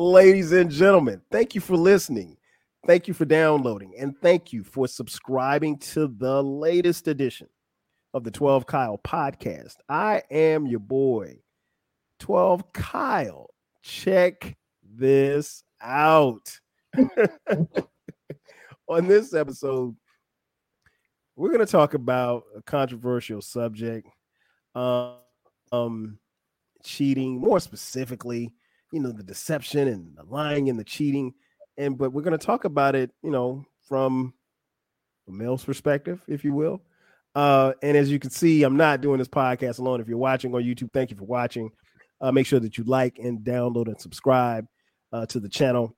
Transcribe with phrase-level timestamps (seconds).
[0.00, 2.38] Ladies and gentlemen, thank you for listening.
[2.86, 3.92] Thank you for downloading.
[3.98, 7.48] And thank you for subscribing to the latest edition
[8.14, 9.74] of the 12 Kyle podcast.
[9.90, 11.40] I am your boy,
[12.18, 13.50] 12 Kyle.
[13.82, 16.58] Check this out.
[18.88, 19.94] On this episode,
[21.36, 24.08] we're going to talk about a controversial subject
[24.74, 25.16] um,
[25.72, 26.18] um,
[26.82, 28.54] cheating, more specifically,
[28.92, 31.34] you know, the deception and the lying and the cheating.
[31.78, 34.34] And but we're going to talk about it, you know, from
[35.28, 36.82] a male's perspective, if you will.
[37.34, 40.00] Uh, and as you can see, I'm not doing this podcast alone.
[40.00, 41.70] If you're watching on YouTube, thank you for watching.
[42.20, 44.66] Uh, make sure that you like and download and subscribe
[45.12, 45.94] uh, to the channel.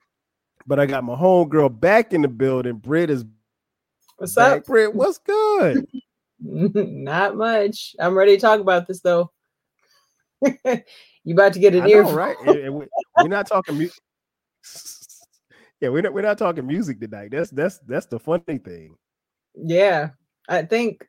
[0.67, 2.75] But I got my homegirl back in the building.
[2.75, 3.25] Britt is
[4.19, 4.59] What's back.
[4.61, 4.67] up?
[4.67, 5.87] Britt, what's good?
[6.41, 7.97] Not much.
[7.99, 9.33] I'm ready to talk about this though.
[11.25, 12.37] you about to get an ear, right?
[12.41, 12.87] And- and we,
[13.17, 13.99] are not talking music.
[15.81, 17.33] Yeah, we're not we're not talking music tonight.
[17.33, 18.95] That's that's that's the funny thing.
[19.57, 20.11] Yeah,
[20.49, 21.05] I think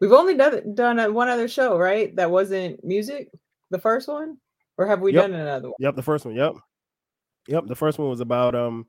[0.00, 2.14] we've only done done one other show, right?
[2.16, 3.30] That wasn't music,
[3.70, 4.38] the first one,
[4.76, 5.22] or have we Yep.
[5.22, 5.76] done another one?
[5.78, 6.34] Yep, the first one.
[6.34, 6.54] Yep,
[7.46, 7.66] yep.
[7.68, 8.86] The first one was about um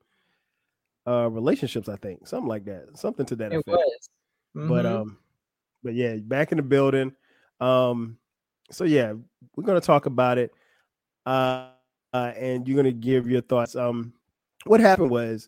[1.06, 3.68] uh relationships, I think, something like that, something to that It effect.
[3.68, 4.10] was.
[4.56, 5.20] But um,
[5.84, 7.14] but yeah, back in the building.
[7.60, 8.18] Um,
[8.72, 9.14] so yeah,
[9.56, 10.52] we're gonna talk about it.
[11.26, 11.70] Uh,
[12.14, 13.76] uh and you're gonna give your thoughts.
[13.76, 14.14] Um,
[14.66, 15.48] what happened was,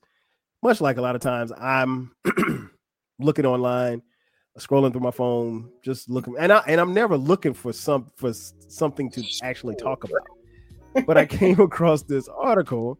[0.64, 2.11] much like a lot of times, I'm
[3.19, 4.02] looking online,
[4.59, 8.33] scrolling through my phone, just looking, and I and I'm never looking for some for
[8.33, 11.05] something to actually talk about.
[11.05, 12.99] But I came across this article,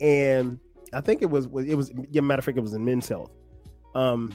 [0.00, 0.58] and
[0.92, 3.30] I think it was it was yeah, matter of fact, it was in Men's Health.
[3.94, 4.34] Um,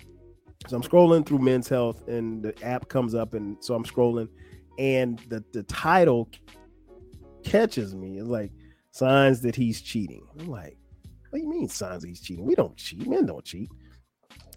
[0.67, 4.27] so I'm scrolling through Men's Health, and the app comes up, and so I'm scrolling,
[4.79, 6.29] and the the title
[7.43, 8.17] catches me.
[8.17, 8.51] It's like
[8.91, 10.25] signs that he's cheating.
[10.39, 10.77] I'm like,
[11.29, 12.45] what do you mean signs he's cheating?
[12.45, 13.05] We don't cheat.
[13.05, 13.69] Men don't cheat.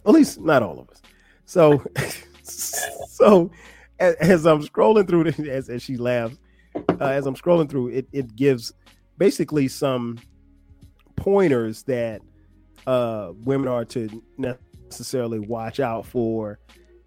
[0.06, 1.03] At least not all of us.
[1.45, 1.84] So,
[2.43, 3.50] so
[3.99, 6.39] as, as I'm scrolling through, the, as, as she laughs,
[6.77, 8.72] uh, as I'm scrolling through, it it gives
[9.19, 10.19] basically some
[11.16, 12.22] pointers that
[12.87, 16.59] uh, women are to necessarily watch out for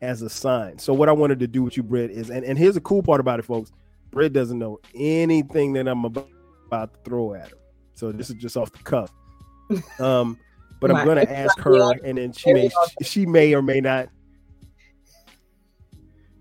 [0.01, 0.77] as a sign.
[0.77, 3.03] So what I wanted to do with you, Britt, is and, and here's the cool
[3.03, 3.71] part about it, folks.
[4.11, 6.29] Britt doesn't know anything that I'm about,
[6.67, 7.57] about to throw at her.
[7.95, 9.11] So this is just off the cuff.
[9.99, 10.37] Um,
[10.79, 12.69] but I'm gonna ask her, and then she may
[13.01, 14.09] she may or may not.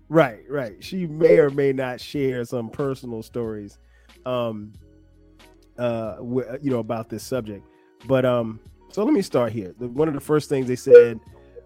[0.09, 0.83] Right, right.
[0.83, 3.79] She may or may not share some personal stories,
[4.27, 4.73] um,
[5.79, 7.65] uh, w- you know, about this subject.
[8.05, 8.59] But um,
[8.91, 9.73] so let me start here.
[9.79, 11.19] The, one of the first things they said,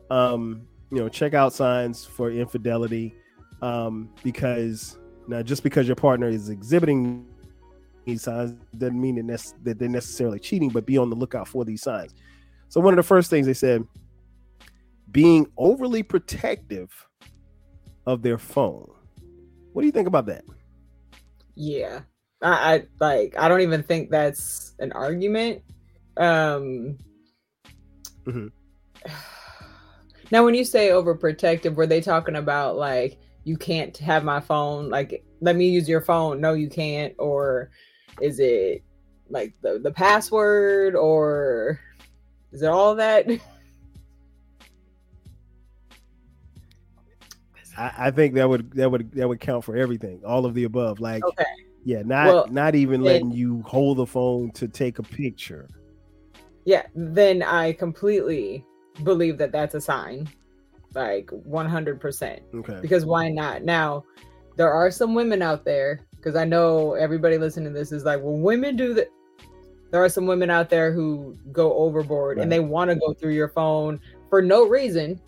[0.10, 0.62] um,
[0.92, 3.16] you know, check out signs for infidelity,
[3.62, 7.28] um, because now just because your partner is exhibiting
[8.06, 11.64] these signs doesn't mean that, that they're necessarily cheating, but be on the lookout for
[11.64, 12.14] these signs.
[12.70, 13.84] So one of the first things they said,
[15.12, 17.08] being overly protective
[18.06, 18.90] of their phone.
[19.74, 20.44] What do you think about that?
[21.56, 22.02] Yeah.
[22.42, 25.62] I, I like I don't even think that's an argument.
[26.18, 26.98] Um
[28.26, 28.52] Mhm.
[30.31, 34.90] Now when you say overprotective, were they talking about like you can't have my phone,
[34.90, 36.40] like let me use your phone?
[36.41, 37.72] No, you can't, or
[38.22, 38.84] is it
[39.29, 41.79] like the, the password or
[42.51, 43.28] is it all that?
[47.78, 50.66] I, I think that would that would that would count for everything, all of the
[50.66, 51.00] above.
[51.00, 51.46] Like, Okay.
[51.84, 55.67] yeah, not Well, not even then- letting you hold the phone to take a picture.
[56.66, 58.63] Yeah, then I completely
[59.04, 60.28] believe that that's a sign.
[60.96, 62.40] Like 100%.
[62.56, 62.80] Okay.
[62.82, 63.64] because why not?
[63.64, 64.04] Now,
[64.58, 68.22] there are some women out there because I know everybody listening to this is like,
[68.22, 69.09] well, women do that.
[69.92, 73.34] There are some women out there who go overboard and they want to go through
[73.34, 74.00] your phone
[74.30, 75.20] for no reason,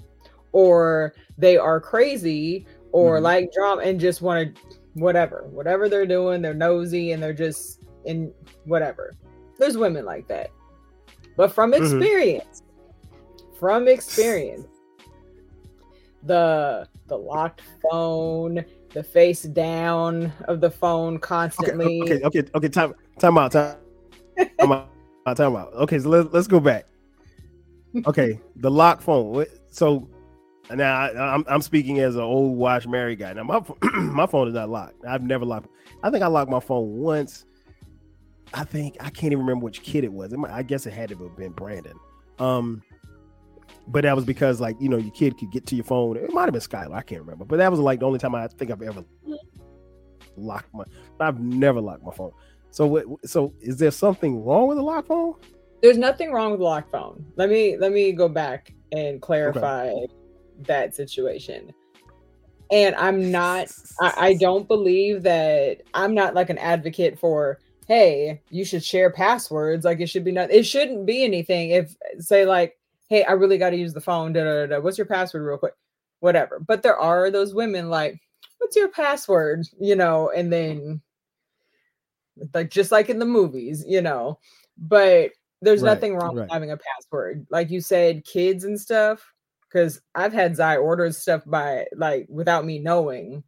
[0.51, 3.21] or they are crazy or Mhm.
[3.23, 4.61] like drama and just want to
[4.93, 8.33] whatever, whatever they're doing, they're nosy and they're just in
[8.65, 9.13] whatever.
[9.57, 10.51] There's women like that,
[11.37, 11.77] but from Mhm.
[11.77, 12.61] experience,
[13.61, 14.67] from experience,
[16.23, 22.01] the the locked phone, the face down of the phone Okay, constantly.
[22.01, 22.69] okay, okay, okay.
[22.69, 23.77] Time, time out, time,
[24.59, 24.89] time out,
[25.37, 25.71] time out.
[25.75, 26.87] Okay, so let's let's go back.
[28.07, 29.45] Okay, the lock phone.
[29.69, 30.09] So
[30.73, 33.33] now I, I'm I'm speaking as an old watch married guy.
[33.33, 33.61] Now my
[33.93, 35.05] my phone is not locked.
[35.07, 35.67] I've never locked.
[36.01, 37.45] I think I locked my phone once.
[38.55, 40.33] I think I can't even remember which kid it was.
[40.33, 41.93] It might, I guess it had to have been Brandon.
[42.39, 42.81] Um,
[43.91, 46.17] but that was because like you know your kid could get to your phone.
[46.17, 46.93] It might have been Skylar.
[46.93, 47.45] I can't remember.
[47.45, 49.03] But that was like the only time I think I've ever
[50.37, 50.83] locked my.
[51.19, 52.31] I've never locked my phone.
[52.71, 53.05] So what?
[53.25, 55.35] So is there something wrong with the lock phone?
[55.81, 57.25] There's nothing wrong with the lock phone.
[57.35, 60.07] Let me let me go back and clarify okay.
[60.61, 61.73] that situation.
[62.71, 63.67] And I'm not.
[63.99, 65.81] I, I don't believe that.
[65.93, 67.59] I'm not like an advocate for.
[67.87, 69.83] Hey, you should share passwords.
[69.83, 70.49] Like it should be not.
[70.49, 71.71] It shouldn't be anything.
[71.71, 72.77] If say like,
[73.11, 74.31] hey, I really got to use the phone.
[74.31, 75.73] Da, da, da, What's your password, real quick?
[76.21, 76.61] Whatever.
[76.61, 78.17] But there are those women like,
[78.57, 79.67] what's your password?
[79.77, 81.01] You know, and then
[82.53, 84.39] like just like in the movies, you know.
[84.77, 85.31] But
[85.61, 86.43] there's right, nothing wrong right.
[86.43, 87.45] with having a password.
[87.51, 89.33] Like you said, kids and stuff.
[89.67, 93.43] Because I've had Zai order stuff by like without me knowing.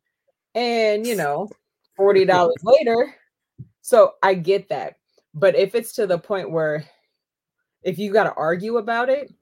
[0.56, 1.50] And you know,
[1.98, 3.16] $40 later.
[3.80, 4.95] So I get that.
[5.33, 6.83] But if it's to the point where
[7.81, 9.33] if you got to argue about it,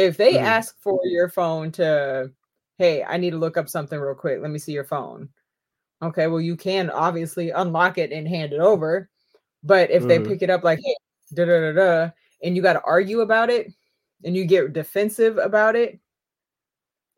[0.00, 0.44] if they mm-hmm.
[0.44, 2.30] ask for your phone to,
[2.78, 4.40] hey, I need to look up something real quick.
[4.40, 5.28] Let me see your phone.
[6.02, 9.10] Okay, well, you can obviously unlock it and hand it over.
[9.62, 10.08] But if mm-hmm.
[10.08, 10.96] they pick it up like, hey,
[11.34, 12.10] da da da da,
[12.42, 13.68] and you got to argue about it
[14.24, 16.00] and you get defensive about it,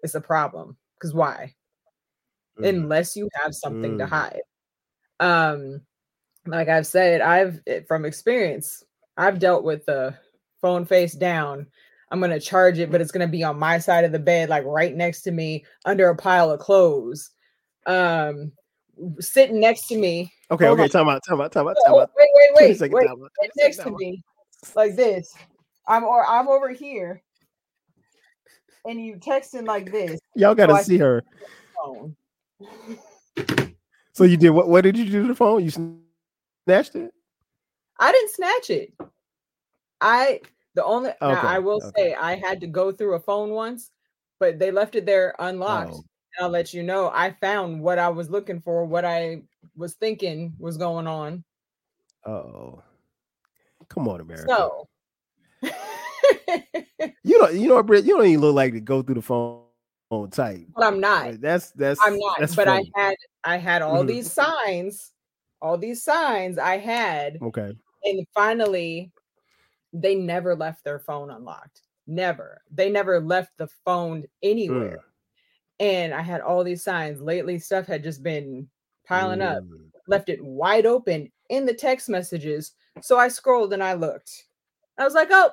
[0.03, 0.77] it's a problem.
[0.99, 1.55] Because why?
[2.59, 2.65] Mm-hmm.
[2.65, 4.09] Unless you have something to mm.
[4.09, 4.43] hide.
[5.21, 5.83] Um,
[6.47, 8.83] like I've said, I've from experience,
[9.17, 10.17] I've dealt with the
[10.61, 11.69] phone face down.
[12.13, 14.65] I'm gonna charge it, but it's gonna be on my side of the bed, like
[14.67, 17.31] right next to me, under a pile of clothes.
[17.87, 18.53] Um,
[19.19, 20.31] sitting next to me.
[20.51, 22.11] Okay, okay, time out, time out, time out, time out.
[22.15, 23.09] Wait, wait, wait, wait.
[23.09, 24.23] Sit next to me,
[24.77, 25.35] like this.
[25.89, 27.23] I'm or I'm over here,
[28.85, 30.21] and you texting like this.
[30.37, 31.25] Y'all gotta so see her.
[34.13, 34.69] so you did what?
[34.69, 35.65] What did you do to the phone?
[35.65, 37.11] You snatched it.
[37.99, 38.93] I didn't snatch it.
[40.03, 40.41] I
[40.75, 41.17] the only okay.
[41.21, 41.91] now I will okay.
[41.97, 43.91] say I had to go through a phone once,
[44.41, 45.95] but they left it there unlocked.
[45.95, 46.05] Oh.
[46.41, 47.11] I'll let you know.
[47.13, 49.43] I found what I was looking for, what I
[49.77, 51.45] was thinking was going on.
[52.27, 52.83] Oh,
[53.89, 54.47] come on, America.
[54.49, 54.89] So
[55.63, 59.63] you don't, you know, Britt, you don't even look like to go through the phone
[60.11, 60.67] on tight.
[60.75, 61.41] But I'm not.
[61.41, 62.37] That's that's I'm not.
[62.39, 62.91] That's but funny.
[62.97, 64.09] I had I had all mm-hmm.
[64.09, 65.13] these signs,
[65.61, 67.39] all these signs I had.
[67.43, 67.73] Okay.
[68.05, 69.12] And finally,
[69.93, 71.83] they never left their phone unlocked.
[72.07, 72.63] Never.
[72.71, 74.99] They never left the phone anywhere.
[74.99, 75.13] Mm
[75.83, 77.21] and I had all these signs.
[77.21, 78.69] Lately, stuff had just been
[79.05, 79.57] piling mm.
[79.57, 79.65] up,
[80.07, 82.73] left it wide open in the text messages.
[83.01, 84.45] So I scrolled and I looked.
[84.97, 85.51] I was like, oh,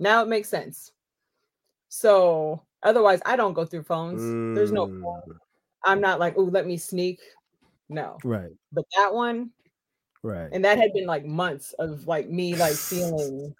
[0.00, 0.90] now it makes sense.
[1.88, 4.20] So otherwise, I don't go through phones.
[4.20, 4.56] Mm.
[4.56, 5.22] There's no phone.
[5.28, 5.36] Mm.
[5.84, 7.20] I'm not like, oh, let me sneak.
[7.88, 8.18] No.
[8.24, 8.50] Right.
[8.72, 9.50] But that one,
[10.26, 10.48] right.
[10.52, 13.54] And that had been like months of like me like feeling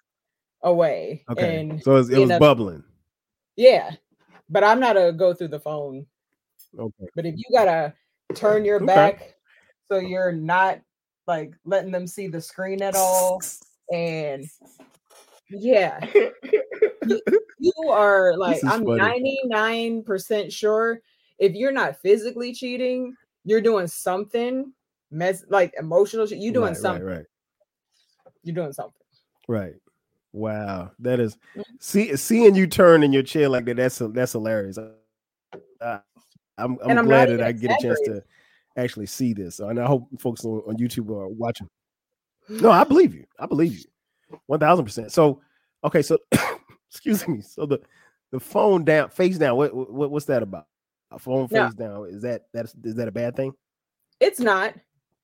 [0.62, 1.24] away.
[1.30, 1.60] Okay.
[1.60, 2.82] And so it was, it was bubbling.
[3.56, 3.92] Yeah
[4.48, 6.06] but I'm not a go through the phone.
[6.78, 7.06] Okay.
[7.14, 7.94] But if you gotta
[8.34, 8.86] turn your okay.
[8.86, 9.34] back
[9.90, 10.80] so you're not
[11.26, 13.40] like letting them see the screen at all,
[13.92, 14.44] and
[15.50, 16.04] yeah,
[17.06, 17.20] you,
[17.58, 21.00] you, are like I'm 99% sure
[21.38, 23.14] if you're not physically cheating,
[23.44, 24.72] you're doing something
[25.10, 26.26] mess like emotional.
[26.26, 26.38] shit.
[26.38, 27.04] You doing right, something.
[27.04, 27.26] Right, right.
[28.42, 28.92] You're doing something.
[29.48, 29.74] Right.
[30.32, 31.62] Wow, that is mm-hmm.
[31.80, 33.76] see seeing you turn in your chair like that.
[33.78, 34.76] That's that's hilarious.
[34.76, 35.98] Uh,
[36.58, 38.22] I'm, I'm, I'm glad that I get a chance to
[38.76, 41.68] actually see this, and I hope folks on, on YouTube are watching.
[42.48, 43.24] No, I believe you.
[43.40, 45.10] I believe you, one thousand percent.
[45.10, 45.40] So,
[45.82, 46.16] okay, so
[46.90, 47.40] excuse me.
[47.40, 47.80] So the
[48.30, 49.56] the phone down, face down.
[49.56, 50.66] What, what what's that about?
[51.10, 51.86] A phone face no.
[51.86, 52.08] down.
[52.08, 53.52] Is that that's is that a bad thing?
[54.20, 54.74] It's not.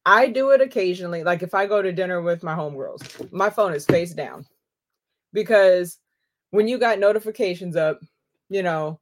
[0.05, 1.23] I do it occasionally.
[1.23, 4.45] Like if I go to dinner with my homegirls, my phone is face down
[5.33, 5.99] because
[6.51, 8.01] when you got notifications up,
[8.49, 9.01] you know,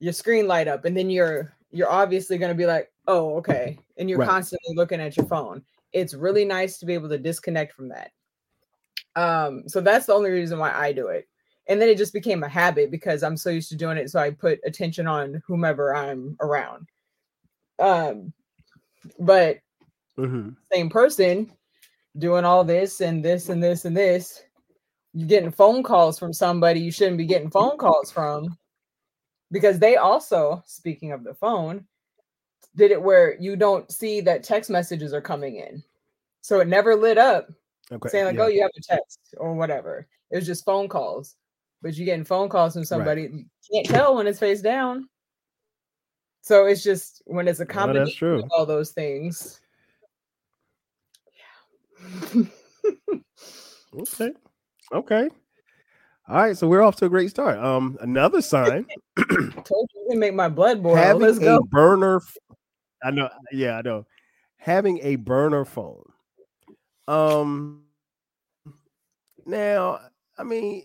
[0.00, 3.78] your screen light up and then you're you're obviously going to be like, "Oh, okay."
[3.96, 4.28] And you're right.
[4.28, 5.62] constantly looking at your phone.
[5.92, 8.10] It's really nice to be able to disconnect from that.
[9.14, 11.28] Um so that's the only reason why I do it.
[11.68, 14.18] And then it just became a habit because I'm so used to doing it so
[14.18, 16.88] I put attention on whomever I'm around.
[17.78, 18.32] Um
[19.18, 19.58] but
[20.18, 20.50] mm-hmm.
[20.72, 21.50] same person
[22.18, 24.42] doing all this and this and this and this
[25.14, 28.56] you're getting phone calls from somebody you shouldn't be getting phone calls from
[29.50, 31.84] because they also speaking of the phone
[32.76, 35.82] did it where you don't see that text messages are coming in
[36.40, 37.48] so it never lit up
[37.90, 38.42] okay, saying like yeah.
[38.42, 41.36] oh you have a text or whatever it was just phone calls
[41.80, 43.32] but you're getting phone calls from somebody right.
[43.32, 45.08] you can't tell when it's face down
[46.42, 49.61] so it's just when it's a combination of all those things
[53.94, 54.32] okay
[54.92, 55.28] Okay.
[56.28, 57.58] All right, so we're off to a great start.
[57.58, 58.86] Um, another sign.
[59.18, 60.94] Told you to make my blood boil.
[60.94, 61.60] Having Let's a go.
[61.70, 62.20] burner.
[63.02, 63.28] I know.
[63.50, 64.06] Yeah, I know.
[64.56, 66.04] Having a burner phone.
[67.08, 67.82] Um,
[69.44, 70.00] now,
[70.38, 70.84] I mean,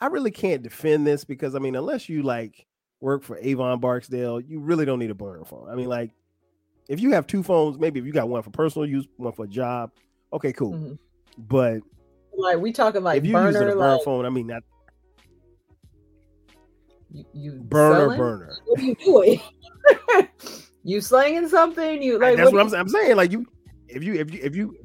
[0.00, 2.66] I really can't defend this because I mean, unless you like
[3.00, 5.68] work for Avon Barksdale, you really don't need a burner phone.
[5.68, 6.12] I mean, like,
[6.88, 9.44] if you have two phones, maybe if you got one for personal use, one for
[9.44, 9.90] a job,
[10.32, 10.74] okay, cool.
[10.74, 10.94] Mm-hmm.
[11.38, 11.80] But
[12.36, 14.62] like we talking like if you burner, use a burner like, phone, I mean that
[17.10, 18.18] you, you burner selling?
[18.18, 18.56] burner.
[18.66, 19.40] What are you doing?
[20.84, 22.02] you slanging something?
[22.02, 23.16] You like that's what, what I'm, I'm saying.
[23.16, 23.46] Like you,
[23.88, 24.76] if you if you if you,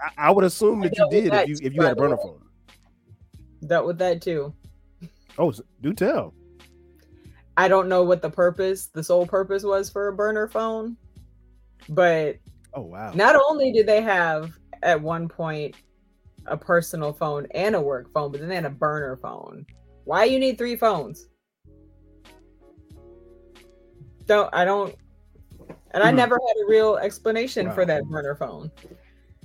[0.00, 2.40] I, I would assume that you did if you if you had a burner phone.
[3.62, 4.52] That with that too.
[5.38, 6.34] Oh, do tell.
[7.56, 10.96] I don't know what the purpose, the sole purpose was for a burner phone,
[11.88, 12.36] but
[12.74, 13.12] oh wow!
[13.14, 15.76] Not only did they have at one point
[16.46, 19.66] a personal phone and a work phone, but then they had a burner phone.
[20.04, 21.28] Why you need three phones?
[24.26, 24.94] Don't I don't
[25.92, 26.16] and I hmm.
[26.16, 27.74] never had a real explanation wow.
[27.74, 28.70] for that burner phone.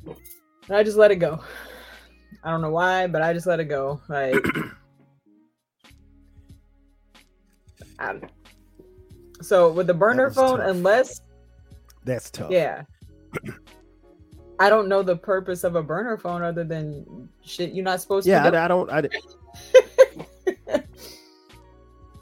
[0.05, 1.41] And I just let it go.
[2.43, 4.01] I don't know why, but I just let it go.
[4.07, 4.35] Like
[9.41, 10.69] so with the burner phone, tough.
[10.69, 11.21] unless
[12.07, 12.51] that's tough.
[12.51, 12.83] Yeah.
[14.59, 18.25] I don't know the purpose of a burner phone other than shit you're not supposed
[18.25, 18.51] yeah, to.
[18.51, 18.89] Yeah, I, I don't.
[18.91, 19.03] I,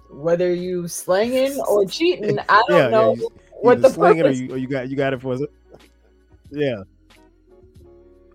[0.09, 3.25] Whether you slanging or cheating, I don't yeah, know yeah,
[3.61, 4.39] what the slinging purpose.
[4.39, 5.37] Or you, or you got you got it for.
[6.51, 6.83] Yeah.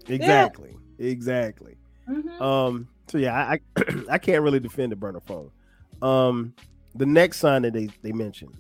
[0.09, 0.77] Exactly.
[0.99, 1.77] Exactly.
[2.09, 2.43] Mm-hmm.
[2.43, 2.89] Um.
[3.09, 3.61] So yeah, I
[4.09, 5.51] I can't really defend the burner phone.
[6.01, 6.55] Um.
[6.95, 8.57] The next sign that they they mentioned,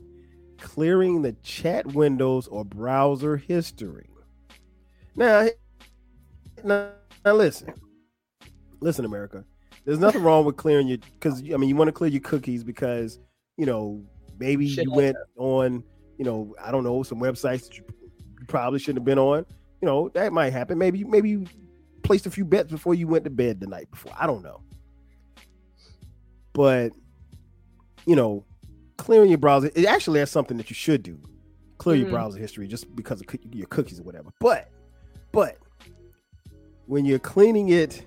[0.61, 4.09] clearing the chat windows or browser history.
[5.17, 5.49] Now,
[6.63, 6.91] now,
[7.25, 7.73] now listen,
[8.81, 9.45] listen, America.
[9.85, 12.63] There's nothing wrong with clearing your because I mean you want to clear your cookies
[12.63, 13.19] because
[13.57, 14.05] you know
[14.39, 15.83] maybe Shit you went on
[16.19, 17.85] you know I don't know some websites that you
[18.47, 19.47] probably shouldn't have been on.
[19.81, 20.79] You know that might happen.
[20.79, 21.47] Maybe maybe you
[22.03, 24.13] placed a few bets before you went to bed the night before.
[24.19, 24.61] I don't know,
[26.53, 26.93] but
[28.07, 28.45] you know
[29.01, 31.19] clearing your browser it actually that's something that you should do.
[31.79, 32.05] Clear mm-hmm.
[32.05, 34.31] your browser history just because of your cookies or whatever.
[34.39, 34.69] But
[35.33, 35.57] but
[36.87, 38.05] when you're cleaning it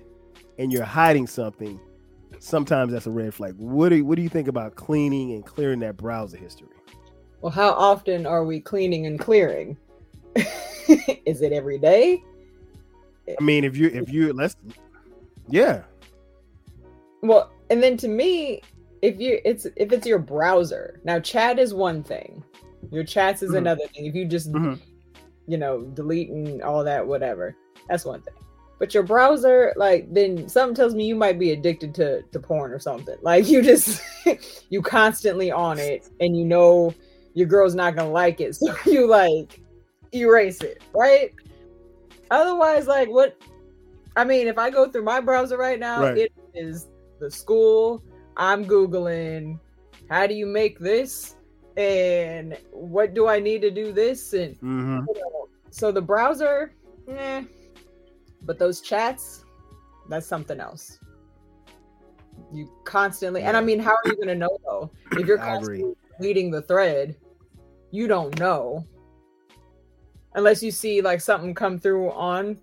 [0.58, 1.80] and you're hiding something,
[2.38, 3.54] sometimes that's a red flag.
[3.56, 6.68] What do you, what do you think about cleaning and clearing that browser history?
[7.40, 9.76] Well, how often are we cleaning and clearing?
[11.26, 12.22] Is it every day?
[13.28, 14.56] I mean, if you if you let's
[15.48, 15.82] yeah.
[17.22, 18.60] Well, and then to me,
[19.04, 21.00] if you it's if it's your browser.
[21.04, 22.42] Now chat is one thing.
[22.90, 23.58] Your chats is mm-hmm.
[23.58, 24.06] another thing.
[24.06, 24.74] If you just mm-hmm
[25.46, 27.56] you know, deleting all that, whatever.
[27.88, 28.34] That's one thing.
[28.78, 32.72] But your browser, like, then something tells me you might be addicted to to porn
[32.72, 33.16] or something.
[33.22, 34.02] Like you just
[34.70, 36.94] you constantly on it, and you know
[37.34, 39.60] your girl's not gonna like it, so you like
[40.12, 41.32] erase it, right?
[42.30, 43.36] Otherwise, like, what?
[44.16, 46.18] I mean, if I go through my browser right now, right.
[46.18, 46.88] it is
[47.20, 48.02] the school.
[48.36, 49.58] I'm googling
[50.10, 51.36] how do you make this
[51.76, 55.00] and what do I need to do this and mm-hmm.
[55.08, 56.72] you know, so the browser,
[57.08, 57.42] eh,
[58.42, 59.44] but those chats,
[60.08, 60.98] that's something else.
[62.52, 63.48] You constantly, yeah.
[63.48, 66.62] and I mean, how are you going to know though if you're constantly reading the
[66.62, 67.16] thread?
[67.90, 68.84] You don't know
[70.34, 72.58] unless you see like something come through on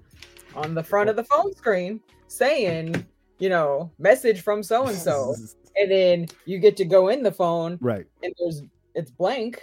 [0.56, 3.06] on the front of the phone screen saying,
[3.40, 5.36] you know, message from so and so,
[5.80, 8.06] and then you get to go in the phone, right?
[8.24, 8.64] And there's
[8.96, 9.62] it's blank,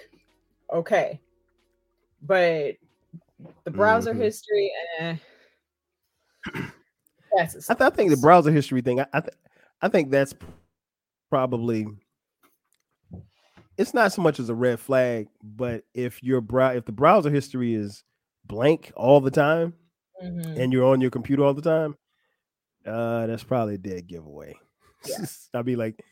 [0.73, 1.21] okay.
[2.23, 2.77] But
[3.65, 4.23] the browser mm-hmm.
[4.23, 5.17] history, eh,
[7.37, 9.00] that's I, th- I, think the browser history thing.
[9.00, 9.35] I I, th-
[9.81, 10.35] I think that's
[11.31, 11.87] probably
[13.77, 17.31] it's not so much as a red flag, but if your brow if the browser
[17.31, 18.03] history is
[18.47, 19.75] blank all the time
[20.23, 20.61] mm-hmm.
[20.61, 21.97] and you're on your computer all the time,
[22.87, 24.55] uh, that's probably a dead giveaway.
[25.07, 25.25] Yeah.
[25.55, 26.05] I'd be like,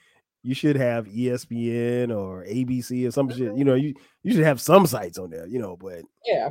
[0.43, 3.57] you should have ESPN or ABC or some shit.
[3.57, 5.47] You know, you you should have some sites on there.
[5.47, 6.51] You know, but yeah,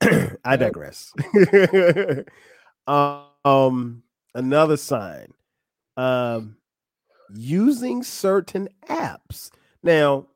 [0.44, 1.12] I digress.
[2.86, 4.02] um,
[4.34, 5.34] another sign,
[5.96, 6.56] um,
[7.34, 9.50] using certain apps.
[9.82, 10.28] Now,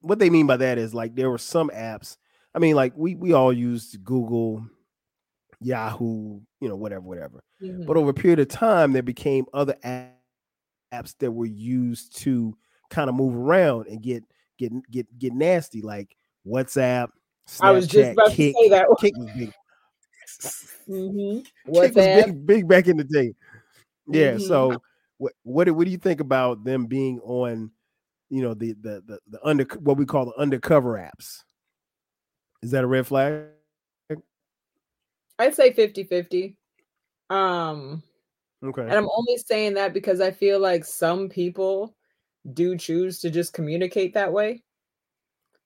[0.00, 2.18] what they mean by that is like there were some apps.
[2.54, 4.66] I mean, like we we all used Google,
[5.60, 7.42] Yahoo, you know, whatever, whatever.
[7.62, 7.84] Mm-hmm.
[7.86, 12.56] But over a period of time, there became other apps that were used to
[12.90, 14.24] kind of move around and get
[14.58, 17.08] get get get nasty, like WhatsApp.
[17.48, 18.86] Snapchat, I was just about Kik, to say that.
[19.00, 19.52] Kik was big.
[20.88, 21.38] mm-hmm.
[21.72, 23.34] Kik was big, big back in the day.
[24.06, 24.32] Yeah.
[24.32, 24.46] Mm-hmm.
[24.46, 24.82] So,
[25.18, 27.70] what what what do you think about them being on,
[28.30, 31.42] you know, the the the, the under what we call the undercover apps?
[32.62, 33.44] Is that a red flag?
[35.38, 36.56] I'd say 50-50.
[37.30, 38.02] Um
[38.62, 38.82] Okay.
[38.82, 41.94] and I'm only saying that because I feel like some people
[42.54, 44.62] do choose to just communicate that way.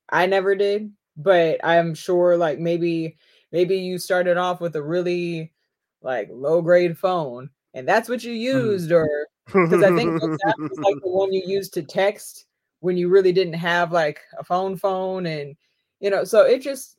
[0.09, 3.17] I never did, but I'm sure like maybe
[3.51, 5.53] maybe you started off with a really
[6.01, 9.07] like low grade phone and that's what you used or
[9.45, 12.45] because I think WhatsApp is like the one you used to text
[12.81, 15.55] when you really didn't have like a phone phone and
[15.99, 16.97] you know so it just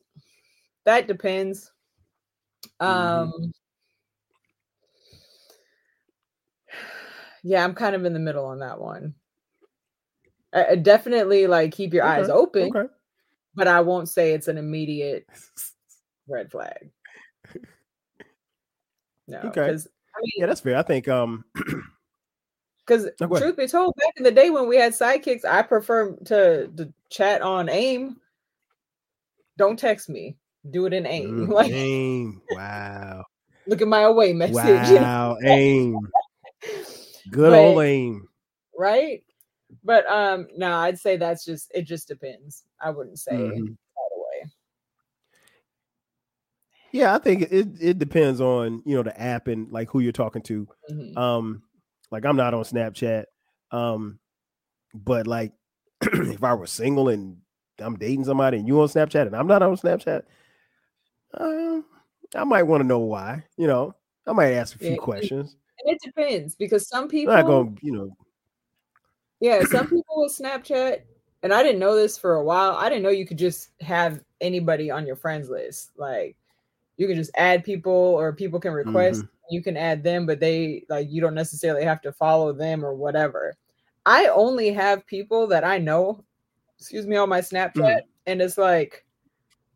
[0.85, 1.71] that depends
[2.79, 3.51] um
[7.43, 9.13] yeah i'm kind of in the middle on that one
[10.53, 12.91] I, I definitely like keep your eyes open okay.
[13.55, 15.27] but i won't say it's an immediate
[16.27, 16.91] red flag
[19.27, 19.49] no Okay.
[19.49, 20.77] because i mean Yeah, that's fair.
[20.77, 21.45] I think um
[22.85, 23.37] Because ahead.
[23.37, 26.93] truth be told, back in the day when we had sidekicks, I prefer to, to
[27.09, 28.17] chat on AIM.
[29.57, 30.35] Don't text me.
[30.69, 31.47] Do it in AIM.
[31.47, 32.41] mm, Like AIM.
[32.51, 33.23] Wow.
[33.67, 34.55] look at my away message.
[34.55, 35.37] Wow.
[35.43, 35.97] AIM.
[37.31, 38.27] Good But- old AIM.
[38.77, 39.23] right?
[39.83, 42.63] But um no, I'd say that's just it just depends.
[42.79, 43.51] I wouldn't say Mhm.
[43.51, 44.51] right away.
[46.91, 50.11] Yeah, I think it it depends on you know the app and like who you're
[50.11, 50.67] talking to.
[50.91, 51.17] Mhm.
[51.17, 51.63] Um,
[52.11, 53.25] like I'm not on Snapchat.
[53.71, 54.19] Um,
[54.93, 55.53] but like
[56.01, 57.37] if I were single and
[57.79, 60.23] I'm dating somebody and you on Snapchat and I'm not on Snapchat,
[61.35, 61.85] um,
[62.35, 63.43] I might want to know why.
[63.57, 63.95] You know,
[64.27, 65.55] I might ask a few Yeah, questions.
[65.83, 68.15] And it depends because some people I'm not gonna, you know,
[69.39, 71.01] Yeah, some people with Snapchat,
[71.43, 72.73] and I didn't know this for a while.
[72.73, 75.91] I didn't know you could just have anybody on your friends list.
[75.97, 76.35] Like
[76.97, 80.85] you can just add people or people can request, you can add them, but they
[80.89, 83.55] like you don't necessarily have to follow them or whatever.
[84.05, 86.23] I only have people that I know,
[86.79, 89.05] excuse me, on my Snapchat, and it's like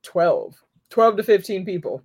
[0.04, 2.02] 12, 12 to 15 people.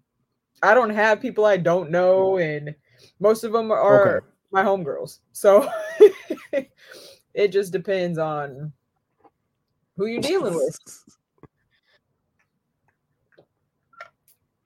[0.63, 2.75] I don't have people I don't know, and
[3.19, 4.27] most of them are Okay.
[4.51, 5.19] my homegirls.
[5.33, 5.69] So
[7.35, 8.73] it just depends on
[9.97, 10.79] who you're dealing with.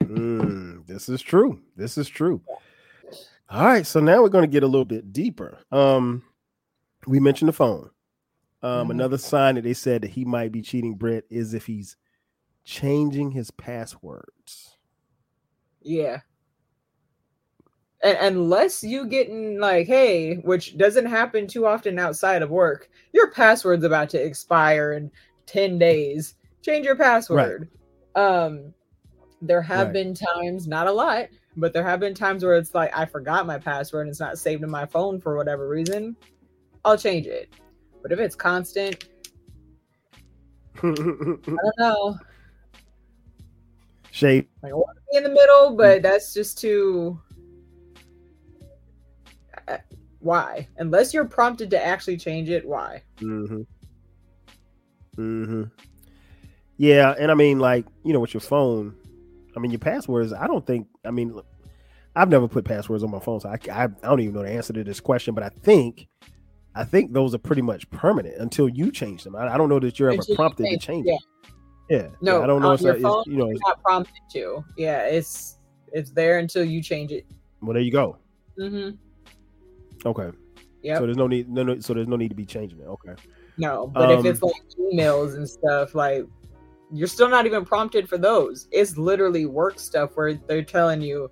[0.05, 1.61] Mm, this is true.
[1.77, 2.41] This is true.
[3.51, 5.59] All right, so now we're going to get a little bit deeper.
[5.71, 6.23] Um,
[7.07, 7.91] we mentioned the phone.
[8.63, 8.93] Um, Mhm.
[8.93, 11.97] another sign that they said that he might be cheating Britt is if he's
[12.65, 14.77] changing his passwords.
[15.83, 16.21] Yeah.
[18.03, 23.31] And unless you getting like, hey, which doesn't happen too often outside of work, your
[23.31, 25.11] password's about to expire in
[25.47, 26.35] 10 days.
[26.63, 27.69] Change your password.
[28.15, 28.75] Um
[29.43, 29.93] there have Right.
[29.95, 33.47] been times, not a lot, but there have been times where it's like I forgot
[33.47, 36.17] my password and it's not saved in my phone for whatever reason.
[36.85, 37.51] I'll change it.
[38.03, 39.07] But if it's constant,
[40.83, 42.19] I don't know.
[44.15, 44.49] Shape.
[44.63, 47.21] Like I want to be in the middle, but that's just too.
[49.67, 49.79] Uh,
[50.21, 50.69] Why?
[50.77, 53.03] Unless you're prompted to actually change it, why?
[53.17, 53.63] Mm-hmm.
[55.21, 55.63] Mm-hmm.
[56.77, 58.95] Yeah, and I mean, like, you know, with your phone,
[59.57, 61.47] I mean, your passwords, I don't think, I mean, look,
[62.15, 64.51] I've never put passwords on my phone, so I, I, I don't even know the
[64.51, 66.07] answer to this question, but I think,
[66.77, 69.35] I think those are pretty much permanent until you change them.
[69.35, 71.15] I, I don't know that you're ever prompted to change- change yeah.
[71.15, 71.21] it.
[71.89, 72.09] Yeah.
[72.21, 72.73] No, yeah, I don't know.
[72.73, 74.65] If your it's, phone, you know, You're not prompted to.
[74.77, 75.59] Yeah, it's
[75.93, 77.27] it's there until you change it.
[77.61, 78.17] well, there you go.
[78.59, 78.97] Mm-hmm.
[80.07, 80.37] Okay.
[80.83, 80.99] Yeah.
[80.99, 82.87] So there's no need, no, no, so there's no need to be changing it.
[82.87, 83.15] Okay.
[83.57, 86.27] no, but if um, it's like emails and stuff, like
[86.93, 88.69] you're still not even prompted for those.
[88.71, 91.31] It's literally work stuff where they're telling you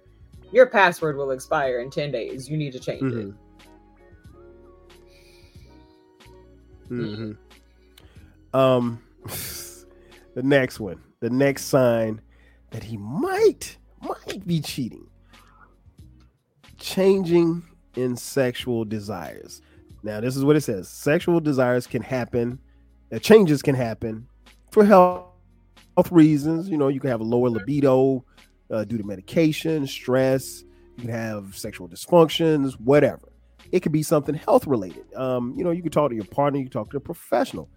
[0.52, 2.48] your password will expire in 10 days.
[2.48, 3.34] You need to change it.
[6.90, 7.36] Mhm.
[8.52, 8.58] Mhm.
[8.58, 9.02] Um,
[10.34, 12.20] the next one, the next sign
[12.70, 15.06] that he might might be cheating,
[16.78, 17.62] changing
[17.96, 19.62] in sexual desires.
[20.02, 22.58] Now, this is what it says: sexual desires can happen,
[23.12, 24.26] uh, changes can happen
[24.70, 25.26] for health
[26.10, 26.68] reasons.
[26.68, 28.24] You know, you can have a lower libido
[28.70, 30.64] uh, due to medication, stress.
[30.96, 33.32] You can have sexual dysfunctions, whatever
[33.72, 35.12] it could be something health related.
[35.14, 37.68] Um, you know, you can talk to your partner, you can talk to a professional.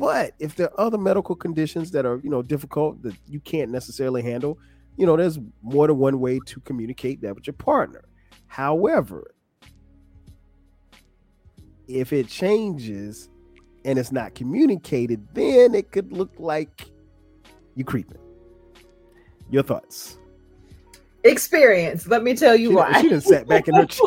[0.00, 3.70] But if there are other medical conditions that are, you know, difficult that you can't
[3.70, 4.58] necessarily handle,
[4.96, 8.04] you know, there's more than one way to communicate that with your partner.
[8.46, 9.34] However,
[11.86, 13.28] if it changes
[13.84, 16.90] and it's not communicated, then it could look like
[17.74, 18.18] you're creeping.
[19.50, 20.18] Your thoughts?
[21.24, 22.06] Experience.
[22.06, 23.02] Let me tell you she, why.
[23.02, 24.06] She just sat back in her chair.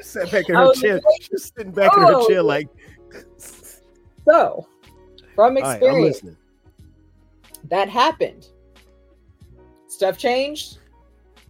[0.00, 0.94] sat back in her oh, chair.
[0.94, 2.26] like, She's sitting back in her oh.
[2.26, 2.66] chair like.
[4.26, 4.66] So,
[5.34, 6.36] from right, experience, listening.
[7.64, 8.48] that happened.
[9.88, 10.78] Stuff changed.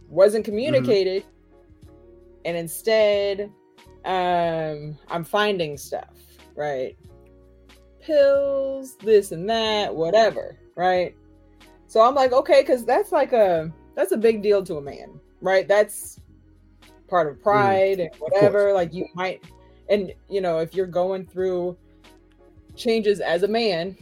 [0.09, 1.91] wasn't communicated mm-hmm.
[2.45, 3.51] and instead
[4.05, 6.15] um i'm finding stuff
[6.55, 6.97] right
[8.03, 11.15] pills this and that whatever right
[11.87, 15.19] so i'm like okay because that's like a that's a big deal to a man
[15.41, 16.21] right that's
[17.09, 17.45] part of mm-hmm.
[17.45, 19.43] pride mm, and whatever like you might
[19.89, 21.77] and you know if you're going through
[22.77, 23.97] changes as a man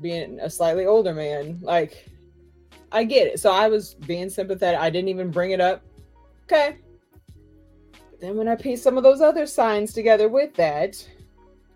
[0.00, 2.06] being a slightly older man like
[2.92, 3.40] i get it.
[3.40, 4.80] So i was being sympathetic.
[4.80, 5.82] I didn't even bring it up.
[6.44, 6.78] Okay.
[8.10, 11.06] But then when i piece some of those other signs together with that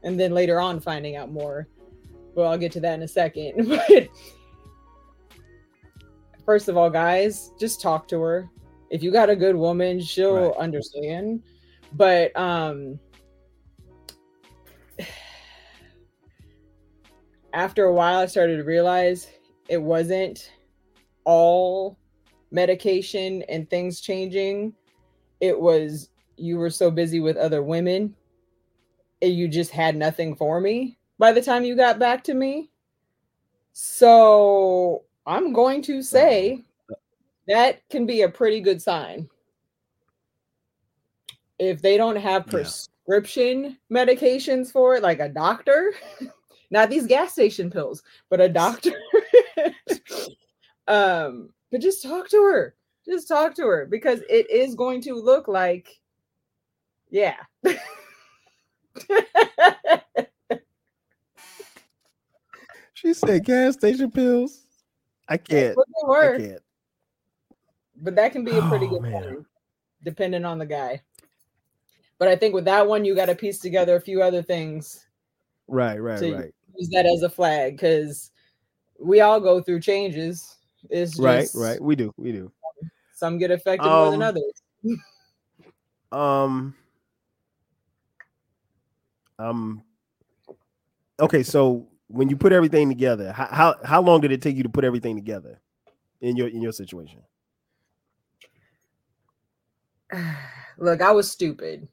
[0.03, 1.69] and then later on finding out more
[2.35, 4.09] well i'll get to that in a second but
[6.45, 8.51] first of all guys just talk to her.
[8.91, 10.57] If you got a good woman she'll right.
[10.57, 11.43] understand.
[11.95, 12.99] But um
[17.55, 19.29] after a while, I started to realize
[19.69, 20.53] it wasn't
[21.25, 21.97] all
[22.51, 24.75] medication and things changing.
[25.41, 28.15] It was you were so busy with other women,
[29.23, 32.71] and you just had nothing for me by the time you got back to me.
[33.73, 36.65] So I'm going to say
[37.47, 39.29] that can be a pretty good sign.
[41.61, 44.05] If they don't have prescription yeah.
[44.05, 45.93] medications for it, like a doctor,
[46.75, 48.91] not these gas station pills, but a doctor.
[50.89, 52.75] um, but just talk to her.
[53.07, 56.01] Just talk to her because it is going to look like,
[57.11, 57.37] yeah.
[62.95, 64.63] she said gas station pills.
[65.29, 65.79] I can't.
[66.11, 66.61] I can't.
[68.03, 69.47] But that can be a pretty oh, good one,
[70.03, 71.03] depending on the guy.
[72.19, 75.07] But I think with that one, you got to piece together a few other things.
[75.69, 78.31] Right, right, right use that as a flag because
[78.99, 80.57] we all go through changes.
[80.91, 81.81] It's just, right, right.
[81.81, 82.53] We do, we do.
[83.15, 84.63] Some get affected um, more than um, others.
[86.13, 86.75] um.
[89.39, 89.83] Um.
[91.21, 94.63] Okay, so when you put everything together, how, how how long did it take you
[94.63, 95.61] to put everything together
[96.21, 97.21] in your in your situation?
[100.79, 101.89] Look, I was stupid.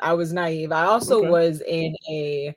[0.00, 0.72] I was naive.
[0.72, 1.28] I also okay.
[1.28, 2.54] was in a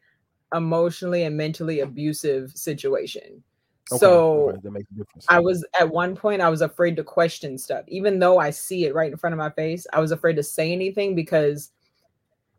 [0.54, 3.44] emotionally and mentally abusive situation.
[3.92, 4.00] Okay.
[4.00, 4.86] So okay.
[5.30, 8.86] I was at one point I was afraid to question stuff, even though I see
[8.86, 9.88] it right in front of my face.
[9.94, 11.72] I was afraid to say anything because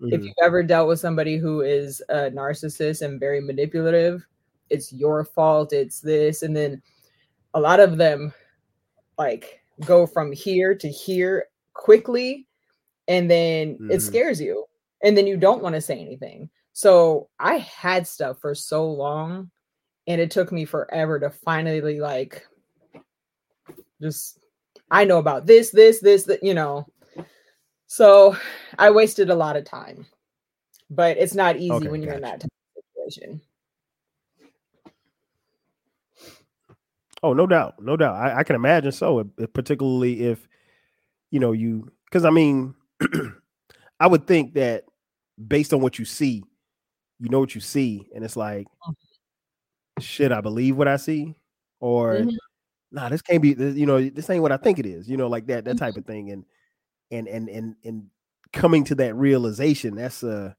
[0.00, 0.14] mm-hmm.
[0.14, 4.26] if you've ever dealt with somebody who is a narcissist and very manipulative,
[4.70, 5.74] it's your fault.
[5.74, 6.82] It's this, and then
[7.52, 8.32] a lot of them
[9.18, 12.46] like go from here to here quickly,
[13.06, 13.90] and then mm-hmm.
[13.90, 14.64] it scares you,
[15.02, 16.48] and then you don't want to say anything.
[16.78, 19.50] So I had stuff for so long
[20.06, 22.46] and it took me forever to finally like
[24.00, 24.38] just
[24.88, 26.86] I know about this, this, this, that, you know.
[27.88, 28.36] So
[28.78, 30.06] I wasted a lot of time.
[30.88, 32.34] But it's not easy okay, when you're gotcha.
[32.34, 32.48] in that
[33.10, 33.40] situation.
[37.24, 38.14] Oh, no doubt, no doubt.
[38.14, 40.46] I, I can imagine so, particularly if
[41.32, 42.76] you know you, because I mean,
[43.98, 44.84] I would think that
[45.44, 46.44] based on what you see,
[47.20, 50.00] you know what you see, and it's like, mm-hmm.
[50.00, 51.36] shit, I believe what I see,
[51.80, 52.36] or mm-hmm.
[52.92, 53.50] nah, this can't be.
[53.50, 55.08] You know, this ain't what I think it is.
[55.08, 55.84] You know, like that, that mm-hmm.
[55.84, 56.44] type of thing, and
[57.10, 58.06] and and and and
[58.52, 60.56] coming to that realization, that's a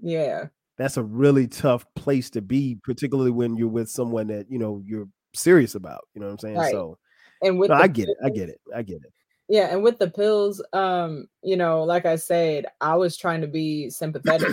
[0.00, 4.58] yeah, that's a really tough place to be, particularly when you're with someone that you
[4.58, 6.08] know you're serious about.
[6.14, 6.56] You know what I'm saying?
[6.56, 6.72] Right.
[6.72, 6.98] So,
[7.42, 9.12] and with no, I get it, I get it, I get it.
[9.48, 13.46] Yeah, and with the pills, um, you know, like I said, I was trying to
[13.46, 14.48] be sympathetic.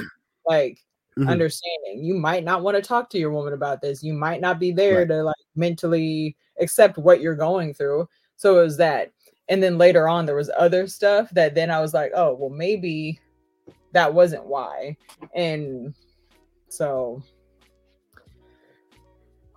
[0.46, 0.80] like
[1.22, 1.30] mm-hmm.
[1.30, 2.04] understanding.
[2.04, 4.04] You might not want to talk to your woman about this.
[4.04, 5.08] You might not be there right.
[5.08, 8.08] to like mentally accept what you're going through.
[8.36, 9.12] So it was that.
[9.50, 12.50] And then later on, there was other stuff that then I was like, oh, well,
[12.50, 13.20] maybe
[13.92, 14.98] that wasn't why.
[15.36, 15.94] And
[16.70, 17.22] so.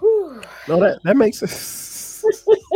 [0.01, 0.43] Whew.
[0.69, 2.25] No, that, that makes sense.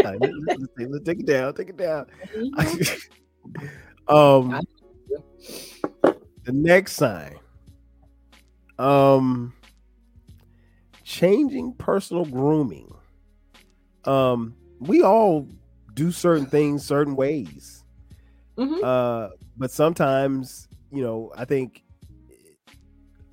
[0.05, 1.55] right, let's, let's, take it down.
[1.55, 2.07] Take it down.
[2.35, 3.67] Mm-hmm.
[4.15, 4.61] um,
[6.45, 7.37] the next sign
[8.79, 9.53] um,
[11.05, 12.95] changing personal grooming.
[14.05, 15.49] Um, we all
[15.95, 17.85] do certain things certain ways.
[18.57, 18.85] Mm-hmm.
[18.85, 21.83] Uh, but sometimes, you know, I think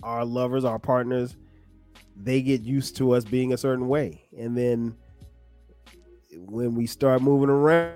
[0.04, 1.36] our lovers, our partners,
[2.16, 4.24] they get used to us being a certain way.
[4.38, 4.96] And then
[6.38, 7.96] when we start moving around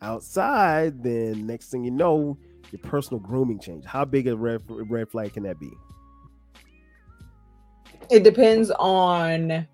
[0.00, 2.38] outside, then next thing you know,
[2.72, 3.84] your personal grooming change.
[3.84, 5.70] How big a red red flag can that be?
[8.10, 9.66] It depends on.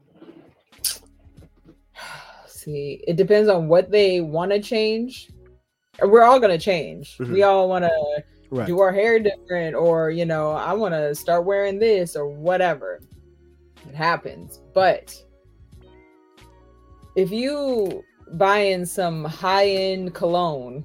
[2.46, 5.30] see, it depends on what they want to change.
[6.02, 7.16] We're all gonna change.
[7.18, 7.32] Mhm.
[7.32, 8.66] We all want to Right.
[8.66, 13.00] do our hair different, or you know, I want to start wearing this or whatever.
[13.88, 15.14] It happens, but
[17.14, 20.84] if you buy in some high end cologne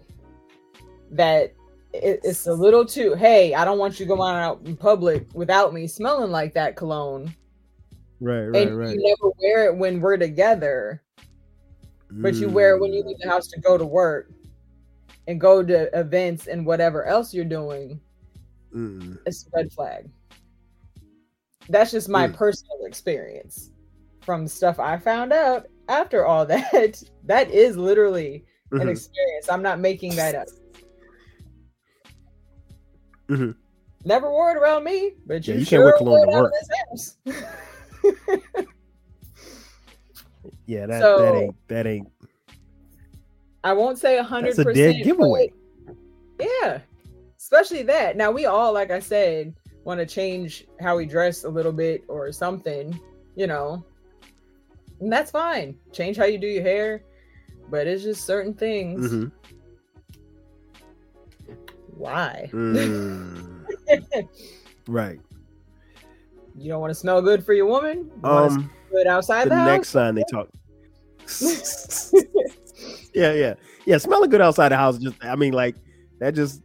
[1.10, 1.54] that
[1.94, 5.74] it, it's a little too, hey, I don't want you going out in public without
[5.74, 7.34] me smelling like that cologne,
[8.20, 8.46] Right.
[8.46, 8.68] Right.
[8.68, 8.96] and Right.
[8.96, 11.02] you never wear it when we're together,
[12.10, 14.30] but you wear it when you leave the house to go to work
[15.28, 18.00] and go to events and whatever else you're doing.
[18.76, 19.18] Mm.
[19.26, 20.10] It's a red flag.
[21.70, 22.34] That's just my Mm.
[22.36, 23.72] personal experience
[24.22, 27.02] from stuff I found out after all that.
[27.26, 28.92] That is literally an Mhm.
[28.92, 29.50] experience.
[29.50, 30.48] I'm not making that up.
[33.32, 33.56] Mhm.
[34.04, 36.54] Never wore it around me, but Yeah, you, you can't sure wear cologne to work.
[40.66, 40.86] Yeah.
[40.88, 41.02] That.
[41.02, 41.56] So- that ain't.
[41.68, 42.08] That ain't.
[43.64, 45.54] I won't say a hundred That's a percent dead giveaway.
[46.40, 46.80] Yeah,
[47.38, 48.18] especially that.
[48.18, 52.04] Now we all, like I said, want to change how we dress a little bit
[52.08, 53.00] or something,
[53.36, 53.86] you know,
[55.00, 55.76] and that's fine.
[55.92, 57.04] Change how you do your hair,
[57.70, 59.12] but it's just certain things.
[59.14, 59.32] Mhm.
[62.02, 62.50] Why?
[62.52, 63.64] Mm.
[64.88, 65.20] right.
[66.58, 68.10] you don't want to smell good for your woman.
[68.24, 68.72] You Um.
[68.90, 70.50] good outside The the, next time they talk.
[73.14, 73.34] yeah.
[73.34, 73.54] Yeah.
[73.86, 73.98] Yeah.
[74.00, 74.98] Smelling good outside the house.
[74.98, 75.16] Just.
[75.24, 75.76] I mean, like
[76.18, 76.34] that.
[76.34, 76.64] Just.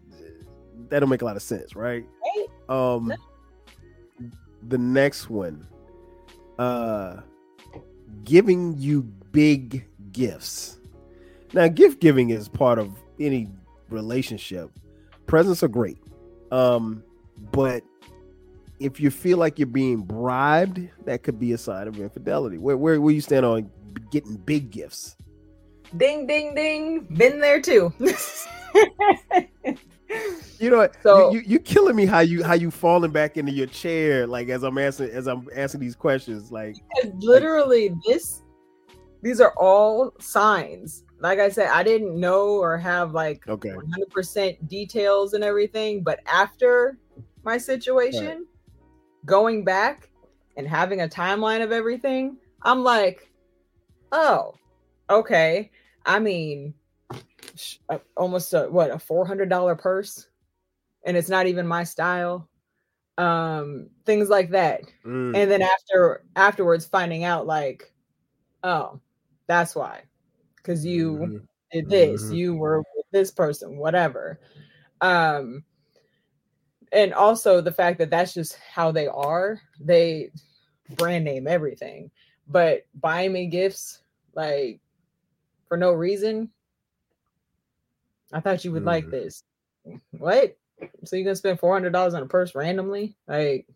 [0.88, 2.06] That don't make a lot of sense, right?
[2.24, 2.46] Right?
[2.70, 3.12] Um.
[4.68, 5.68] The next one.
[6.58, 7.18] Uh.
[8.24, 10.78] Giving you big gifts.
[11.52, 13.48] Now, gift giving is part of any
[13.90, 14.70] relationship.
[15.26, 15.98] Presents are great.
[16.52, 17.02] Um,
[17.52, 17.82] but
[18.78, 22.58] if you feel like you're being bribed, that could be a sign of infidelity.
[22.58, 23.70] Where where, where you stand on
[24.10, 25.16] getting big gifts?
[25.96, 27.00] Ding, ding, ding.
[27.16, 27.92] Been there too.
[30.58, 30.96] You know, what?
[31.02, 34.26] So- you, you you killing me how you how you falling back into your chair
[34.26, 36.76] like as I'm asking as I'm asking these questions like
[37.16, 38.42] literally this
[39.22, 43.70] these are all signs like i said i didn't know or have like okay.
[43.70, 46.98] 100% details and everything but after
[47.44, 48.46] my situation
[49.24, 50.10] going back
[50.56, 53.30] and having a timeline of everything i'm like
[54.12, 54.54] oh
[55.10, 55.70] okay.
[56.04, 56.74] I mean
[57.54, 60.28] sh- uh, almost a what a $400 purse?
[61.04, 62.48] And it's not even my style.
[63.18, 64.82] Um things like that.
[65.04, 67.92] Mm, and then after afterwards finding out like
[68.62, 69.00] oh
[69.46, 70.02] that's why
[70.66, 72.36] because you mhm, did this Mhm.
[72.36, 74.40] you were with this person whatever.
[75.00, 75.64] Um
[76.92, 80.30] and also the fact that that's just how they are they
[80.96, 82.10] brand name everything
[82.48, 84.02] but buying me gifts
[84.34, 84.80] like
[85.68, 86.50] for no reason?
[88.32, 89.10] I thought you would like Mhm.
[89.10, 89.42] this.
[90.10, 90.56] What?
[91.04, 93.16] So you're gonna spend $400 on a purse randomly?
[93.28, 93.68] Like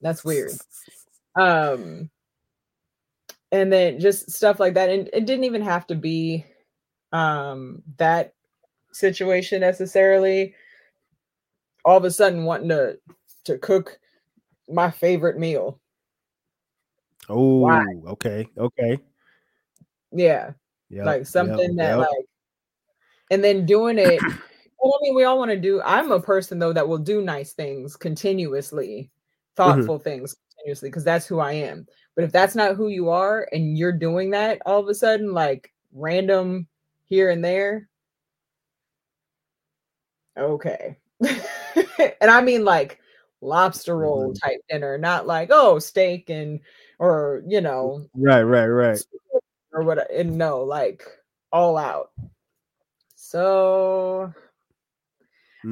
[0.00, 0.52] that's weird.
[1.36, 2.08] Um
[3.52, 6.44] and then just stuff like that and it didn't even have to be
[7.12, 8.34] um that
[8.92, 10.54] situation necessarily.
[11.84, 12.98] All of a sudden wanting to
[13.44, 13.98] to cook
[14.68, 15.80] my favorite meal.
[17.28, 17.64] Oh,
[18.08, 18.98] okay, okay.
[20.12, 20.52] yeah
[20.88, 21.04] Yeah.
[21.04, 22.08] like something that like
[23.30, 24.20] and then doing it
[24.78, 27.20] well, i mean we all want to do i'm a person though that will do
[27.22, 29.10] nice things continuously
[29.56, 33.48] thoughtful things continuously because that's who i am but if that's not who you are
[33.52, 36.66] and you're doing that all of a sudden like random
[37.04, 37.88] here and there
[40.36, 40.98] okay
[42.20, 42.98] and i mean like
[43.40, 44.40] lobster roll Mhm.
[44.42, 46.58] type dinner not like oh steak and
[46.98, 48.98] or you know right, right, right.
[49.72, 51.04] or what and no like
[51.52, 52.10] all out
[53.14, 54.32] so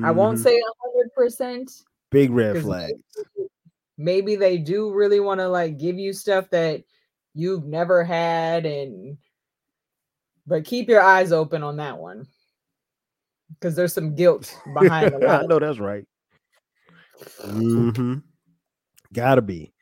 [0.04, 0.42] i won't Mhm.
[0.42, 2.92] say hundred percent big red flag.
[3.96, 6.82] Maybe they do really want to like give you stuff that
[7.34, 9.16] you've never had and
[10.46, 12.26] but keep your eyes open on that one
[13.50, 16.06] because there's some guilt behind a lot I know that's right.
[17.42, 18.18] mm-hmm.
[19.12, 19.72] Gotta be.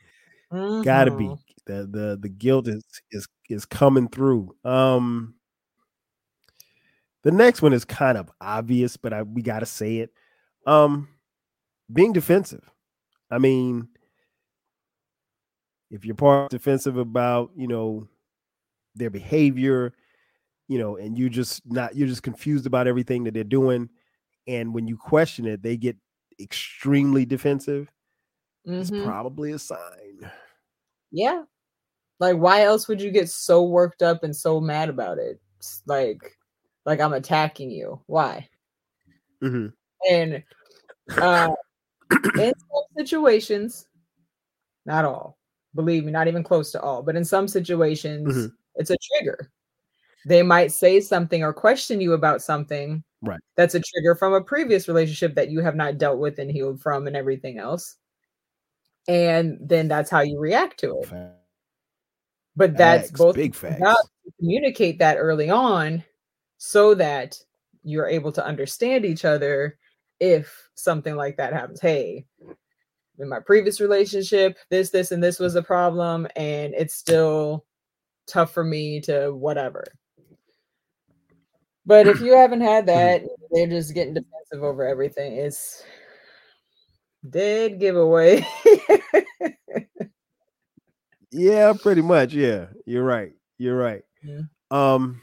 [0.51, 1.35] Gotta be.
[1.64, 4.55] The the the guilt is is is coming through.
[4.64, 5.35] Um
[7.22, 10.11] the next one is kind of obvious, but I we gotta say it.
[10.66, 11.09] Um
[11.92, 12.68] being defensive.
[13.31, 13.88] I mean,
[15.92, 18.09] if you're part defensive about, you know,
[18.96, 19.92] their behavior,
[20.66, 23.88] you know, and you just not you're just confused about everything that they're doing.
[24.48, 25.96] And when you question it, they get
[26.40, 27.92] extremely defensive.
[28.64, 29.05] It's Mhm.
[29.05, 30.31] probably a sign.
[31.11, 31.42] yeah
[32.20, 35.40] Like, why else would you get so worked up and so mad about it?
[35.59, 36.20] It's like,
[36.87, 38.00] like I'm attacking you.
[38.07, 38.48] Why?
[39.42, 39.66] Mm-hmm.
[40.11, 40.42] And
[41.20, 41.52] uh,
[42.38, 43.88] in some situations,
[44.87, 45.37] not all,
[45.74, 48.52] believe me, not even close to all, but in some situations, Mhm.
[48.76, 49.50] it's a trigger.
[50.26, 53.02] They might say something or question you about something.
[53.22, 53.40] Right.
[53.56, 56.80] That's a trigger from a previous relationship that you have not dealt with and healed
[56.80, 57.96] from and everything else.
[59.08, 61.11] And then that's how you react to it.
[62.54, 63.80] But that's Facts, both big facts.
[64.38, 66.04] communicate that early on
[66.58, 67.37] so that
[67.82, 69.78] you're able to understand each other
[70.20, 71.80] if something like that happens.
[71.80, 72.26] Hey,
[73.18, 77.64] in my previous relationship, this, this, and this was a problem, and it's still
[78.27, 79.85] tough for me to whatever.
[81.85, 85.35] But if you haven't had that, they're just getting defensive over everything.
[85.35, 85.83] It's
[87.29, 88.46] dead giveaway.
[91.33, 92.35] Yeah, pretty much.
[92.35, 93.33] Yeah, you're right.
[93.57, 94.03] You're right.
[94.22, 94.42] Yeah.
[94.70, 95.22] Um,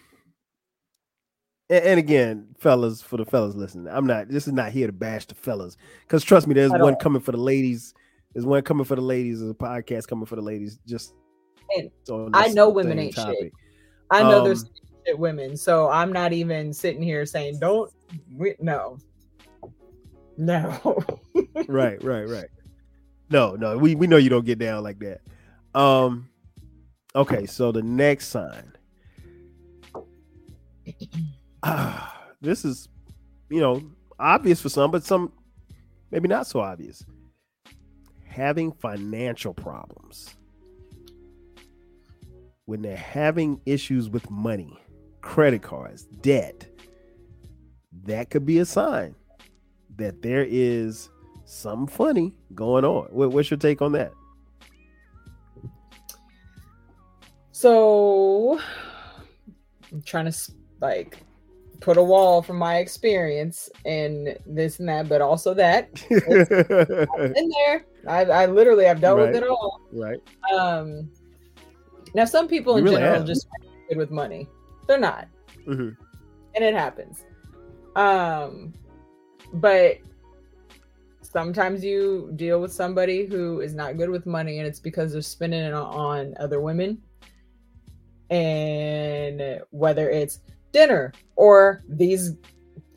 [1.70, 4.30] and, and again, fellas, for the fellas listening, I'm not.
[4.30, 7.32] This is not here to bash the fellas, because trust me, there's one coming for
[7.32, 7.94] the ladies.
[8.34, 9.40] There's one coming for the ladies.
[9.40, 10.80] There's a podcast coming for the ladies.
[10.86, 11.14] Just
[12.34, 13.52] I know women ain't shit.
[14.12, 14.66] I know there's
[15.06, 17.92] shit women, so I'm not even sitting here saying don't.
[18.36, 18.98] We, no,
[20.38, 21.00] no.
[21.68, 22.48] right, right, right.
[23.30, 25.22] No, no, we we know you don't get down like that.
[25.80, 26.30] Um,
[27.16, 28.74] okay, so the next sign.
[31.64, 32.88] Ah, this is,
[33.50, 33.82] you know,
[34.20, 35.32] obvious for some, but some
[36.12, 37.04] maybe not so obvious.
[38.26, 40.36] Having financial problems.
[42.66, 44.80] When they're having issues with money,
[45.22, 46.68] credit cards, debt,
[48.04, 49.16] that could be a sign
[49.98, 51.10] that there is
[51.46, 53.08] something funny going on.
[53.12, 54.14] What's your take on that?
[57.52, 58.60] So
[59.92, 61.18] I'm trying to like
[61.90, 65.90] put a wall from my experience and this and that, but also that
[67.40, 67.84] in there.
[68.08, 69.82] I, I literally I've dealt with it all.
[69.92, 70.20] right.
[70.54, 71.10] Um,
[72.14, 73.26] now some people You in really general have.
[73.28, 73.48] just
[73.88, 74.48] good with money.
[74.88, 75.28] They're not.
[75.68, 75.96] Mhm.
[76.56, 77.26] and it happens.
[77.96, 78.72] Um,
[79.54, 79.98] but
[81.24, 85.22] sometimes you deal with somebody who is not good with money, and it's because they're
[85.24, 87.02] spending it on other women,
[88.30, 90.40] and whether it's
[90.72, 92.34] dinner or these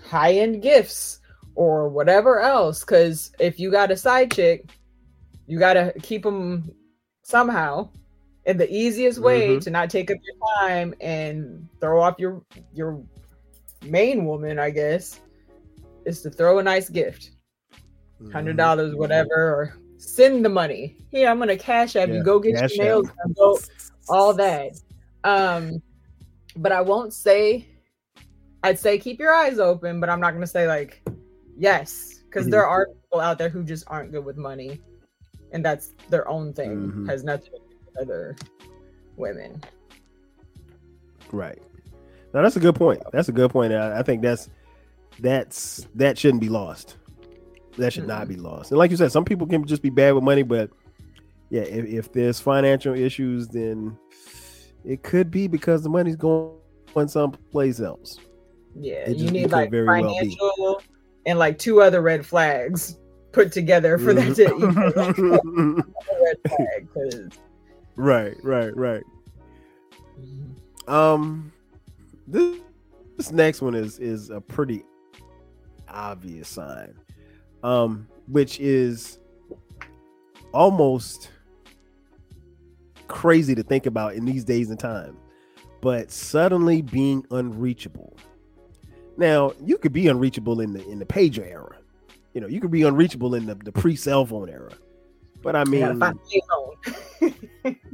[0.04, 1.20] high end gifts
[1.54, 2.80] or whatever else.
[2.80, 4.70] Because if you got a side chick,
[5.46, 6.70] you got to keep them
[7.22, 7.88] somehow.
[8.46, 9.60] And the easiest way Mhm.
[9.62, 12.42] to not take up your time and throw off your
[12.74, 13.00] your
[13.84, 15.20] main woman, I guess,
[16.06, 17.30] is to throw a nice gift,
[18.32, 18.58] hundred Mhm.
[18.58, 20.96] dollars, whatever, or send the money.
[21.10, 22.24] Here, I'm gonna cash app Yeah, you.
[22.24, 23.10] Go get your nails.
[23.36, 23.60] Go
[24.08, 24.72] all that.
[25.22, 25.80] Um,
[26.56, 27.68] but I won't say.
[28.64, 31.02] I'd say keep your eyes open, but I'm not gonna say like
[31.58, 32.50] yes, because Mhm.
[32.52, 34.80] there are people out there who just aren't good with money,
[35.50, 36.92] and that's their own thing.
[36.92, 37.08] Mhm.
[37.08, 38.36] Has nothing to do with other
[39.16, 39.60] women.
[41.32, 41.60] Right.
[42.32, 43.02] Now that's a good point.
[43.12, 43.72] That's a good point.
[43.72, 44.48] I, I think that's
[45.18, 46.96] that's that shouldn't be lost.
[47.78, 48.70] That should not be lost.
[48.70, 50.70] And like you said, some people can just be bad with money, but
[51.50, 53.96] yeah, if, if there's financial issues, then
[54.84, 56.52] it could be because the money's going
[57.06, 58.18] someplace else.
[58.74, 60.80] Yeah, It you need like very well financial
[61.26, 62.98] and like two other red flags
[63.32, 65.78] put together for that to equal Mhm.
[65.78, 66.88] a red flag.
[66.94, 67.38] 'cause-
[67.96, 69.02] right, right, right.
[70.88, 71.52] Um,
[72.26, 72.58] this
[73.16, 74.84] this next one is is a pretty
[75.88, 76.94] obvious sign,
[77.62, 79.18] um, which is
[80.52, 81.30] almost
[83.12, 85.16] crazy to think about in these days and time,
[85.80, 88.16] but suddenly being unreachable.
[89.16, 91.76] Now you could be unreachable in the in the pager era,
[92.34, 94.72] you know, you could be unreachable in the, the pre cell phone era,
[95.42, 97.76] but I mean, find a phone.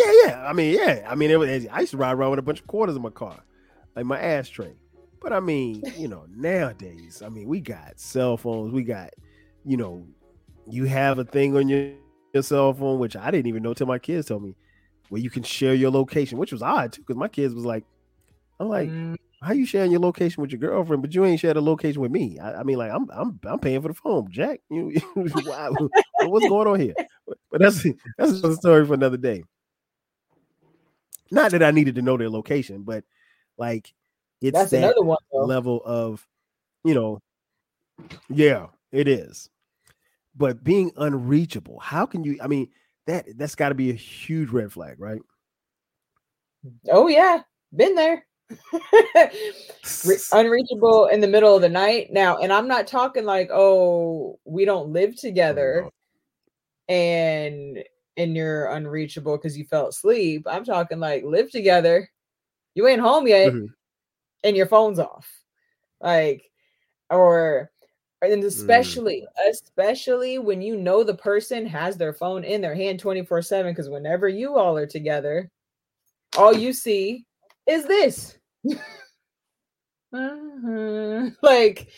[0.00, 0.46] Yeah, yeah.
[0.48, 1.06] I mean, yeah.
[1.08, 3.02] I mean, it was, I used to ride around with a bunch of quarters in
[3.02, 3.38] my car,
[3.94, 4.72] like my ashtray.
[5.20, 8.72] But I mean, you know, nowadays, I mean, we got cell phones.
[8.72, 9.10] We got,
[9.64, 10.06] you know,
[10.66, 11.92] you have a thing on your,
[12.32, 14.54] your cell phone, which I didn't even know till my kids told me,
[15.08, 17.84] where you can share your location, which was odd too, because my kids was like,
[18.58, 21.54] I'm like, Mm, how you sharing your location with your girlfriend, but you ain't share
[21.54, 22.38] the location with me?
[22.38, 24.60] I, I mean, like, I'm I'm I'm paying for the phone, Jack.
[24.70, 25.00] You,
[25.46, 25.74] wow,
[26.24, 26.94] what's going on here?
[27.50, 27.82] But that's
[28.18, 29.44] that's another story for another day.
[31.30, 33.04] Not that I needed to know their location, but
[33.56, 33.92] like
[34.40, 35.18] it's That's that another one.
[35.32, 35.44] Though.
[35.44, 36.26] level of,
[36.84, 37.20] you know,
[38.28, 39.48] yeah, it is.
[40.36, 42.38] But being unreachable, how can you?
[42.42, 42.68] I mean,
[43.06, 45.20] that that's got to be a huge red flag, right?
[46.90, 47.42] Oh yeah,
[47.74, 48.26] been there.
[50.32, 54.64] Unreachable in the middle of the night now, and I'm not talking like, oh, we
[54.64, 55.88] don't live together,
[56.88, 57.82] and
[58.16, 60.46] and you're unreachable because you fell asleep.
[60.46, 62.08] I'm talking like live together,
[62.74, 63.68] you ain't home yet, Mhm.
[64.44, 65.28] and your phone's off,
[66.00, 66.50] like,
[67.08, 67.70] or
[68.22, 73.42] and especially especially when you know the person has their phone in their hand 24
[73.42, 75.50] 7 because whenever you all are together
[76.36, 77.24] all you see
[77.66, 78.36] is this
[80.12, 81.36] Mhm.
[81.42, 81.88] like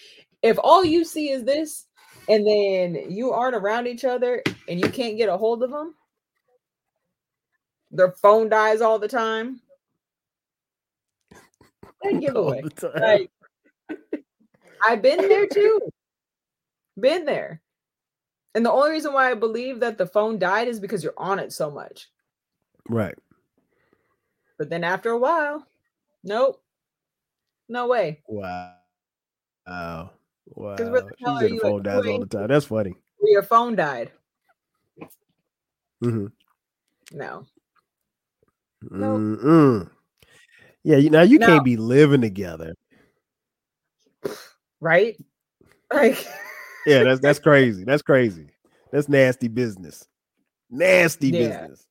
[0.43, 1.87] if all you see is this
[2.29, 5.95] and then you aren't around each other and you can't get a hold of them
[7.91, 9.61] their phone dies all the time
[12.03, 12.63] that giveaway
[13.01, 13.31] like
[14.85, 15.81] I've been there too.
[16.99, 17.61] Been there.
[18.55, 21.39] And the only reason why I believe that the phone died is because you're on
[21.39, 22.11] it so much.
[22.89, 23.15] right.
[24.59, 25.67] But then after a while,
[26.23, 26.63] nope.
[27.69, 28.23] No way.
[28.29, 28.75] Wow.
[29.67, 30.11] Wow.
[30.55, 30.77] Wow.
[30.77, 32.47] 'Cause where the hell are you phone dies all the time.
[32.49, 32.95] That's funny.
[33.23, 34.13] Your phone died.
[36.05, 36.27] Mm-hmm.
[37.13, 37.47] No.
[38.91, 39.89] Nope.
[40.85, 42.75] Yeah, you, now you Now- can't be living together.
[44.81, 45.17] Right?
[45.93, 46.27] Like
[46.87, 47.85] Yeah, that's that's crazy.
[47.85, 48.49] That's crazy.
[48.91, 50.07] That's nasty business.
[50.71, 51.61] Nasty Yeah.
[51.67, 51.87] business.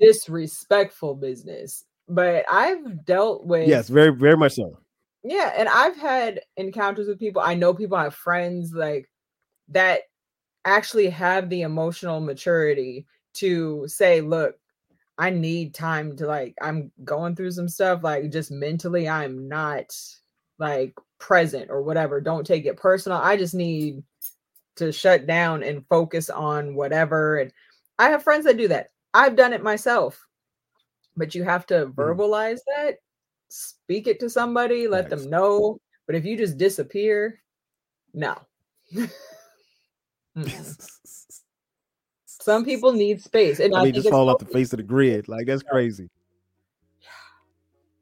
[0.00, 1.84] disrespectful business.
[2.08, 4.78] But I've dealt with Yes, very very much so.
[5.22, 7.40] Yeah, and I've had encounters with people.
[7.42, 9.08] I know people I have friends like
[9.68, 10.02] that
[10.64, 14.56] actually have the emotional maturity to say, look,
[15.16, 19.94] I need time to like I'm going through some stuff like just mentally I'm not
[20.58, 22.20] like present or whatever.
[22.20, 23.18] Don't take it personal.
[23.18, 24.02] I just need
[24.76, 27.52] to shut down and focus on whatever and
[27.98, 28.90] I have friends that do that.
[29.12, 30.20] I've done it myself.
[31.16, 31.92] But you have to hmm.
[31.92, 32.96] verbalize that
[33.48, 35.78] speak it to somebody, let them know.
[36.06, 37.40] But if you just disappear,
[38.12, 38.36] no.
[40.36, 40.90] Mm-mm.
[42.26, 44.82] Some people need space, and I, I mean, just fall off the face of the
[44.82, 45.28] grid.
[45.28, 46.10] Like that's crazy.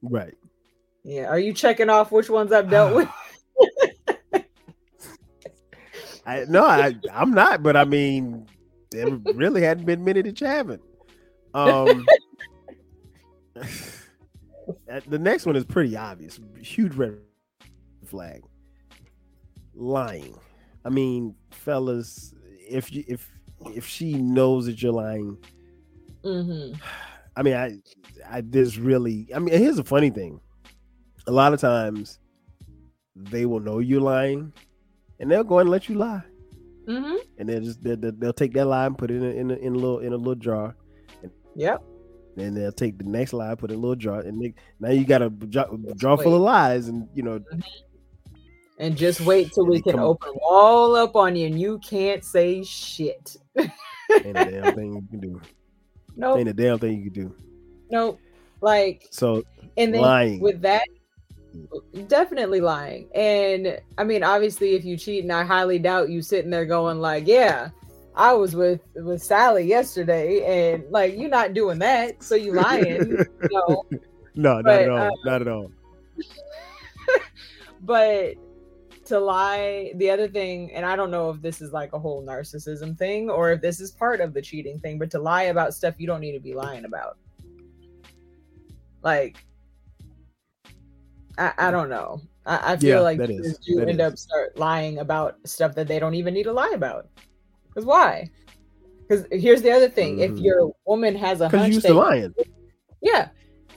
[0.00, 0.34] Right.
[1.04, 3.08] Yeah, are you checking off which ones I've dealt with?
[6.24, 8.46] I no, I I'm not, but I mean,
[8.90, 10.82] there really hadn't been many that you haven't.
[11.54, 12.06] Um,
[13.56, 16.38] uh, the next one is pretty obvious.
[16.60, 17.18] Huge red
[18.06, 18.42] flag.
[19.74, 20.38] Lying.
[20.84, 22.34] I mean, fellas,
[22.68, 23.28] if you if
[23.74, 25.38] if she knows that you're lying,
[26.24, 26.72] hmm
[27.36, 27.78] I mean, I
[28.30, 29.26] I this really.
[29.34, 30.40] I mean, here's a funny thing.
[31.26, 32.18] A lot of times,
[33.16, 34.52] they will know you're lying,
[35.22, 36.22] and they'll go and let you lie.
[36.86, 39.50] hmm and they'll just they'll, they'll- take that lie and put it in a, in
[39.50, 40.76] a, in a little in a little jar.
[41.22, 41.82] And, Yep.
[42.34, 44.88] Then they'll take the next lie, put it in a little jar, and they, now
[44.90, 47.40] you got a jar, jar full of lies, and you know
[48.78, 52.24] And just wait till we can open them all up on you, and you can't
[52.24, 53.36] say shit.
[53.56, 53.70] ain't
[54.24, 55.40] a damn thing you can do.
[56.14, 56.38] Nope.
[56.40, 57.34] Ain't a damn thing you can do.
[57.90, 58.20] Nope.
[58.60, 59.42] Like, So
[59.78, 60.84] and then lying, with that
[62.06, 63.08] definitely lying.
[63.14, 67.00] And i mean obviously if you cheat and i highly doubt you sitting there going
[67.00, 67.70] like yeah
[68.14, 73.24] i was with with sally yesterday and like you're not doing that so you lying.
[73.50, 73.84] No
[74.34, 75.70] no, not but, at all, uh, not at all.
[77.82, 78.34] but
[79.04, 82.22] to lie the other thing and i don't know if this is like a whole
[82.22, 85.74] narcissism thing or if this is part of the cheating thing but to lie about
[85.74, 87.18] stuff you don't need to be lying about.
[89.02, 89.44] Like
[91.38, 94.06] i, I don't know i, I feel Yeah, like is- do that end is.
[94.12, 97.08] up start lying about stuff that they don't even need to lie about
[97.68, 98.30] because why
[99.08, 100.42] because here's the other thing if Mhm.
[100.44, 102.34] your woman has a Because hunch you used that to lying.
[103.00, 103.28] yeah.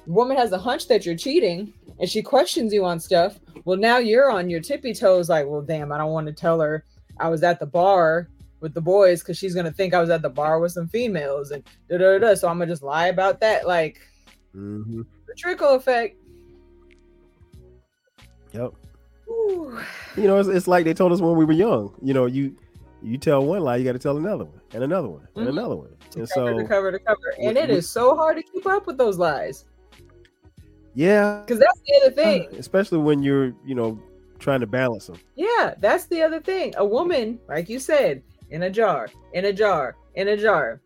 [0.06, 3.39] Woman has a hunch that you're cheating and she questions you on stuff.
[3.66, 6.60] Well, now you're on your tippy toes, like, well, damn, I don't want to tell
[6.62, 6.86] her
[7.20, 8.30] I was at the bar
[8.62, 11.49] with the boys because she's gonna think I was at the bar with some females
[11.51, 12.36] and da da da.
[12.36, 13.66] So I'm gonna just lie about that.
[13.68, 13.99] Like
[14.53, 16.18] hmm the trickle effect.
[18.56, 18.74] Yep.
[19.30, 19.80] Ooh.
[20.16, 21.93] You know, it's, it's like they told us when we were young.
[22.01, 22.56] You know, you
[23.03, 25.49] you tell one lie, you got to tell another one, and another one, and Mhm.
[25.49, 25.89] another one.
[26.16, 27.34] And cover so, to cover to cover.
[27.38, 29.66] And we- it is so hard to keep up with those lies.
[30.95, 32.47] yeah, Because that's the other thing.
[32.58, 33.99] especially when you're, you know,
[34.39, 35.18] trying to balance them.
[35.36, 36.74] Yeah, that's the other thing.
[36.78, 40.80] A woman, like you said, in a jar, in a jar, in a jar.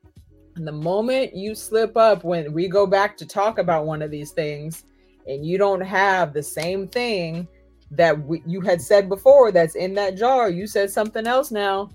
[0.55, 4.11] And the moment you slip up when we go back to talk about one of
[4.11, 4.83] these things
[5.27, 7.47] and you don't have the same thing
[7.91, 11.89] that we, you had said before that's in that jar, you said something else now,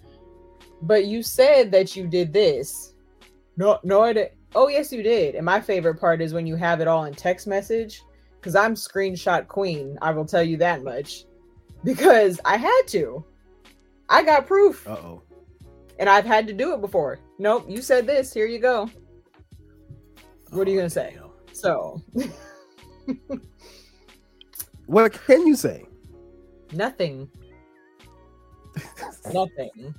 [0.82, 2.94] but you said that you did this.
[3.56, 4.32] No, no, I didn't.
[4.56, 5.34] Oh, yes, you did.
[5.34, 8.02] And my favorite part is when you have it all in text message,
[8.40, 9.98] because I'm screenshot queen.
[10.02, 11.24] I will tell you that much,
[11.82, 13.24] because I had to.
[14.08, 14.86] I got proof.
[14.86, 15.22] Uh oh.
[15.98, 17.20] And I've had to do it before.
[17.38, 18.32] Nope, you said this.
[18.32, 18.90] Here you go.
[20.50, 21.16] What are you gonna say?
[21.22, 22.02] Oh, So,
[24.86, 25.86] What can you say?
[26.72, 27.28] nothing.
[29.32, 29.94] nothing.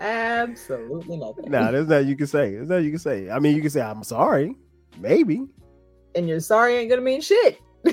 [0.00, 1.50] Absolutely nothing.
[1.50, 2.54] nah, there's nothing you can say.
[2.54, 3.30] There's nothing you can say.
[3.30, 4.56] I mean, you can say I'm sorry,
[4.98, 5.44] maybe.
[6.14, 7.60] And you're sorry ain't gonna mean shit.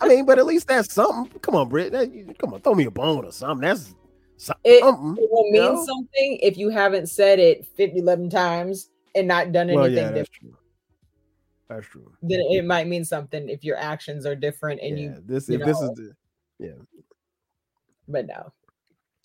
[0.00, 1.38] I mean, but at least that's something.
[1.40, 1.92] Come on, Britt.
[1.92, 3.66] That, you- come on, throw me a bone or something.
[3.66, 3.94] That's
[4.36, 4.60] something.
[4.64, 5.84] It, it will mean know?
[5.84, 10.10] something if you haven't said it 50, 11 times and not done anything Well, yeah,
[10.10, 10.54] different.
[11.68, 12.12] That's true.
[12.22, 15.58] Then it might mean something if your actions are different and yeah, you, this you
[15.58, 16.12] if this is the,
[16.58, 17.02] yeah.
[18.08, 18.52] but no,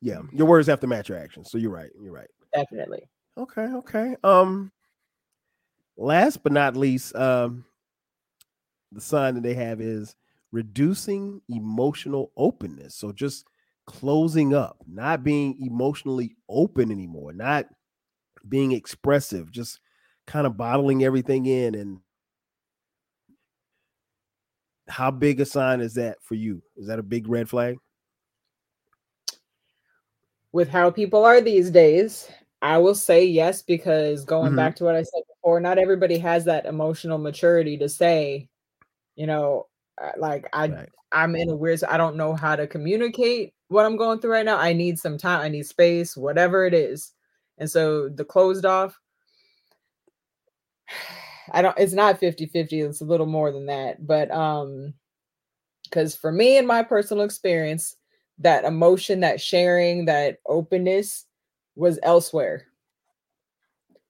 [0.02, 1.52] yeah, your words have to match your actions.
[1.52, 1.90] So you're right.
[2.02, 2.30] You're right.
[2.54, 3.04] definitely.
[3.38, 4.16] Okay, okay.
[4.24, 4.72] Um
[5.98, 7.66] last but not least, um
[8.92, 10.16] the sign that they have is
[10.52, 12.96] reducing emotional openness.
[12.96, 13.46] So just
[13.86, 17.68] closing up, not being emotionally open anymore, not
[18.48, 19.80] being expressive, just
[20.26, 22.00] kind of bottling everything in and
[24.90, 26.62] how big a sign is that for you?
[26.76, 27.78] Is that a big red flag?
[30.52, 32.30] With how people are these days,
[32.62, 34.56] I will say yes because going Mhm.
[34.56, 38.50] back to what I said before, not everybody has that emotional maturity to say,
[39.16, 39.68] you know,
[40.02, 40.90] uh, like I Right.
[41.12, 44.46] I'm in a weird I don't know how to communicate what I'm going through right
[44.46, 44.58] now.
[44.58, 47.14] I need some time, I need space, whatever it is.
[47.58, 49.00] And so the closed off
[51.54, 54.06] I don't it's not 50-50, it's a little more than that.
[54.06, 54.94] But um
[55.92, 57.96] cuz for me in my personal experience,
[58.40, 61.26] that emotion, that sharing, that openness
[61.76, 62.66] was elsewhere.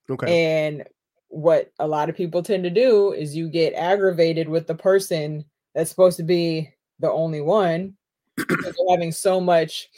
[0.09, 0.65] Okay.
[0.65, 0.83] And
[1.29, 5.45] what a lot of people tend to do is you get aggravated with the person
[5.73, 7.95] that's supposed to be the only one
[8.35, 9.89] because having so much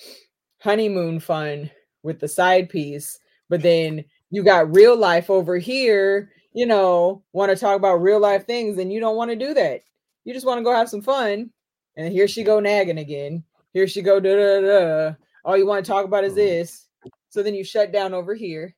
[0.60, 1.72] honeymoon fun
[2.04, 3.20] with the side piece,
[3.50, 8.20] but then you got real life over here, you know, want to talk about real
[8.20, 9.82] life things and you don't want to do that.
[10.26, 11.50] You just want to go have some fun.
[11.98, 13.44] And here she go nagging again.
[13.74, 15.16] Here she go da da da.
[15.46, 16.38] All you want to talk about is Mhm.
[16.38, 16.88] this.
[17.30, 18.76] So then you shut down over here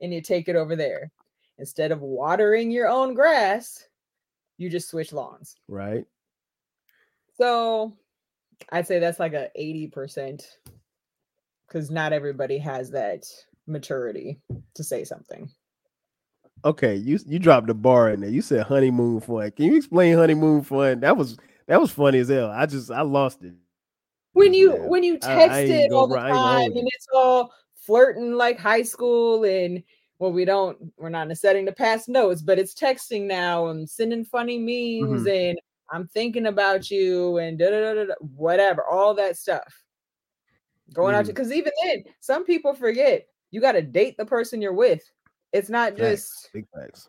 [0.00, 1.10] and you take it over there.
[1.58, 3.88] Instead of watering your own grass,
[4.58, 5.56] you just switch lawns.
[5.68, 6.06] right.
[7.38, 7.96] So
[8.70, 10.58] I'd say that's like a 80%
[11.66, 13.26] because not everybody has that
[13.66, 14.40] maturity
[14.74, 15.50] to say something.
[16.64, 18.30] Okay, you you dropped the bar in there.
[18.30, 19.50] You said honeymoon fun.
[19.52, 21.00] Can you explain honeymoon fun?
[21.00, 21.36] That was
[21.66, 22.50] that was funny as hell.
[22.50, 23.54] I just I lost it.
[24.32, 26.58] When you Yeah, when you I- I text it all the lie, I ain't gonna
[26.64, 29.82] time and it's all flirting like high school and
[30.18, 33.66] well we don't we're not in a setting to pass notes but it's texting now
[33.68, 35.28] and sending funny memes Mm-hmm.
[35.28, 35.58] and
[35.92, 39.84] I'm thinking about you and da da da da whatever all that stuff
[40.92, 44.60] going out to because even then some people forget you got to date the person
[44.60, 45.08] you're with
[45.52, 47.08] it's not just Big facts.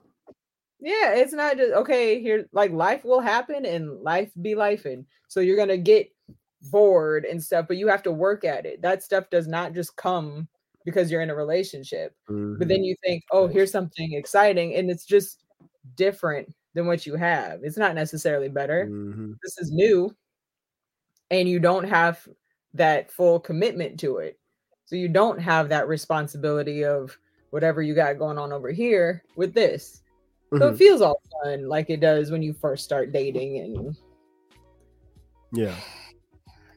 [0.80, 5.06] yeah it's not just okay here like life will happen and life be life and
[5.28, 6.10] so you're gonna get
[6.72, 9.96] bored and stuff but you have to work at it that stuff does not just
[9.96, 10.48] come
[10.86, 12.70] because you're in a relationship but Mhm.
[12.70, 15.44] then you think oh here's something exciting and it's just
[15.96, 19.36] different than what you have it's not necessarily better Mhm.
[19.44, 20.16] this is new
[21.32, 22.28] and you don't have
[22.74, 24.40] that full commitment to it
[24.86, 27.18] so you don't have that responsibility of
[27.52, 30.02] whatever you got going on over here with this
[30.54, 30.74] so Mhm.
[30.74, 33.96] it feels all fun like it does when you first start dating and
[35.54, 35.76] Yeah.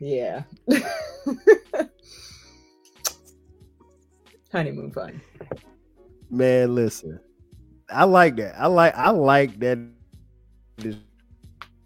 [0.00, 0.42] yeah
[4.52, 5.20] honeymoon fun
[6.32, 7.18] Man, listen.
[7.88, 8.54] I like that.
[8.56, 9.80] I like I like that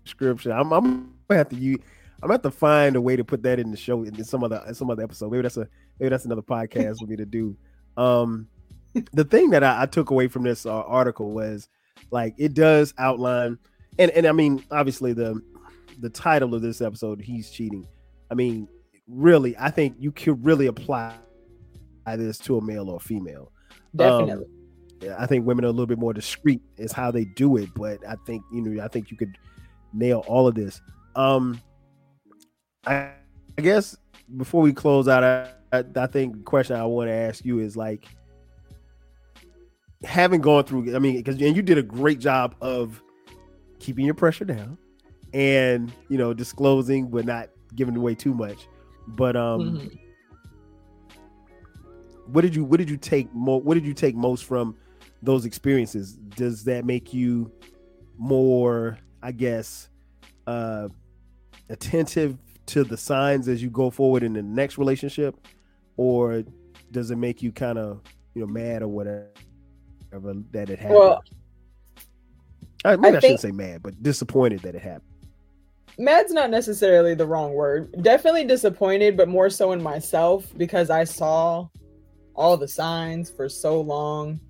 [0.04, 0.52] description.
[0.52, 1.78] I'm, I'm gonna have to use
[2.22, 4.44] I'm gonna have to find a way to put that in the show in some
[4.44, 5.30] other in some other episode.
[5.32, 5.66] Maybe that's a
[5.98, 7.56] maybe that's another podcast for me to do.
[7.96, 8.46] Um
[9.12, 11.68] the thing that I, I took away from this uh, article was
[12.10, 13.58] like it does outline
[13.98, 15.40] and and I mean obviously the
[16.00, 17.86] the title of this episode he's cheating.
[18.30, 18.68] I mean
[19.08, 21.14] really I think you could really apply
[22.16, 23.50] this to a male or a female.
[23.70, 24.46] Um, definitely
[25.04, 27.68] yeah, I think women are a little bit more discreet is how they do it,
[27.74, 29.36] but I think you know I think you could
[29.92, 30.80] nail all of this.
[31.14, 31.60] Um,
[32.86, 33.10] I,
[33.58, 33.96] I guess
[34.36, 37.58] before we close out, I, I, I think the question I want to ask you
[37.58, 38.06] is like
[40.04, 40.94] having gone through.
[40.94, 43.02] I mean, because and you did a great job of
[43.78, 44.78] keeping your pressure down
[45.32, 48.66] and you know disclosing but not giving away too much.
[49.08, 49.98] But um, Mhm.
[52.26, 53.60] what did you what did you take more?
[53.60, 54.76] what did you take most from
[55.22, 57.50] those experiences, does that make you
[58.18, 59.88] more, I guess,
[60.46, 60.88] uh,
[61.70, 62.36] attentive
[62.66, 65.34] to the signs as you go forward in the next relationship,
[65.96, 66.44] or
[66.90, 68.02] does it make you kind of,
[68.34, 69.28] you know, mad or whatever
[70.52, 70.98] that it happened?
[70.98, 71.24] Well,
[72.84, 75.10] I, maybe I, I shouldn't say mad, but disappointed that it happened.
[75.96, 78.02] Mad's not necessarily the wrong word.
[78.02, 81.68] Definitely disappointed, but more so in myself because I saw
[82.34, 84.40] all the signs for so long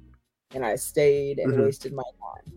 [0.55, 1.65] and I stayed and mm-hmm.
[1.65, 2.55] wasted my time.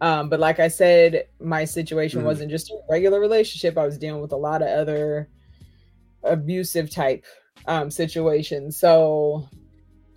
[0.00, 2.28] Um, but like I said, my situation mm-hmm.
[2.28, 3.76] wasn't just a regular relationship.
[3.76, 5.28] I was dealing with a lot of other
[6.22, 7.24] abusive type
[7.66, 8.76] um, situations.
[8.76, 9.48] So,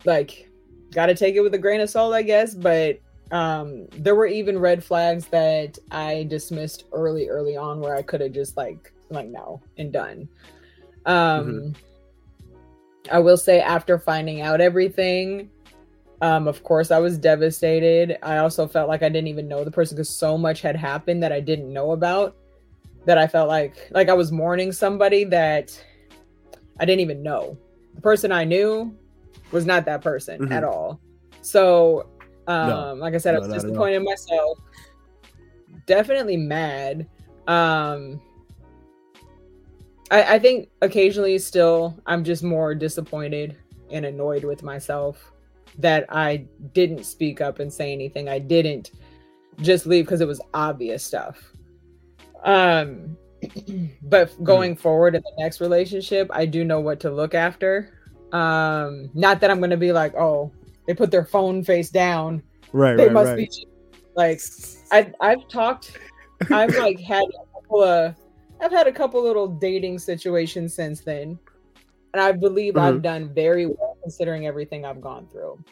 [0.05, 0.49] like,
[0.92, 2.54] got to take it with a grain of salt, I guess.
[2.54, 3.00] But
[3.32, 8.22] um, there were even red flags that I dismissed early, early on, where I could
[8.22, 10.28] have just like, like no, and done.
[11.06, 11.72] Um, mm-hmm.
[13.12, 15.50] I will say, after finding out everything,
[16.22, 18.18] um, of course, I was devastated.
[18.22, 21.24] I also felt like I didn't even know the person because so much had happened
[21.24, 22.36] that I didn't know about.
[23.06, 25.82] That I felt like like I was mourning somebody that
[26.80, 27.58] I didn't even know.
[27.96, 28.96] The person I knew
[29.52, 30.52] was not that person mm-hmm.
[30.52, 31.00] at all.
[31.42, 32.10] So,
[32.48, 32.94] um, no.
[32.96, 34.60] like I said, no, I was disappointed in myself.
[35.86, 37.08] Definitely mad.
[37.48, 38.22] Um,
[40.12, 43.58] I, I think occasionally still I'm just more disappointed
[43.92, 45.32] and annoyed with myself
[45.78, 48.28] that I didn't speak up and say anything.
[48.28, 48.92] I didn't
[49.62, 51.54] just leave because it was obvious stuff.
[52.44, 53.18] Um,
[54.04, 54.44] but hmm.
[54.44, 54.80] going mm.
[54.80, 57.99] forward in the next relationship, I do know what to look after.
[58.32, 60.52] Um, not that I'm going to be like, oh,
[60.88, 62.44] they put their phone face down.
[62.74, 62.98] Right.
[62.98, 63.38] They right, must right.
[63.38, 63.68] be
[64.16, 64.42] like,
[64.92, 65.98] I I've talked,
[66.52, 68.16] I've like had a couple of,
[68.62, 71.40] I've had a couple little dating situations since then
[72.14, 72.86] and I believe mm-hmm.
[72.86, 75.64] I've done very well considering everything I've gone through.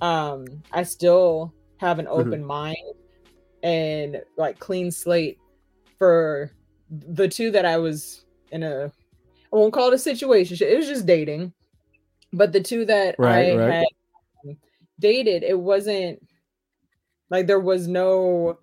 [0.00, 2.14] Um, I still have an mm-hmm.
[2.14, 2.46] open mm-hmm.
[2.46, 2.76] mind
[3.62, 5.38] and like clean slate
[5.98, 6.52] for
[6.90, 8.92] the two that I was in a
[9.52, 10.56] I won't call it a situation.
[10.60, 11.52] It was just dating.
[12.32, 13.72] But the two that right, I right.
[13.72, 13.86] had
[14.44, 14.56] um,
[14.98, 16.20] dated, it wasn't
[17.30, 18.58] like there was no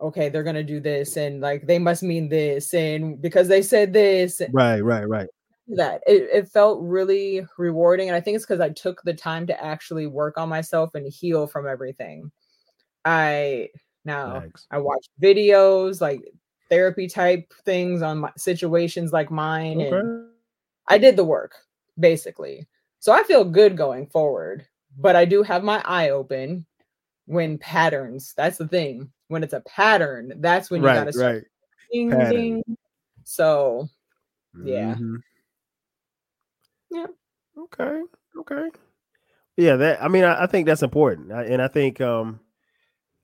[0.00, 3.92] okay, they're gonna do this and like they must mean this and because they said
[3.92, 4.40] this.
[4.52, 5.28] Right, right, right
[5.68, 9.46] that it, it felt really rewarding and i think it's because i took the time
[9.46, 12.30] to actually work on myself and heal from everything
[13.04, 13.68] i
[14.04, 14.66] now Thanks.
[14.70, 16.20] i watch videos like
[16.68, 19.96] therapy type things on my situations like mine okay.
[19.96, 20.28] and
[20.88, 21.54] i did the work
[21.98, 22.66] basically
[23.04, 24.66] so i feel good going forward
[24.98, 26.64] but i do have my eye open
[27.26, 31.34] when patterns that's the thing when it's a pattern that's when you right, gotta start
[31.34, 31.44] right.
[31.92, 32.76] Ding, ding.
[33.24, 33.88] so
[34.64, 35.16] yeah mm-hmm.
[36.94, 37.06] Yeah.
[37.58, 38.02] Okay.
[38.38, 38.68] Okay.
[39.56, 39.76] Yeah.
[39.76, 40.02] That.
[40.02, 42.40] I mean, I, I think that's important, I, and I think, um,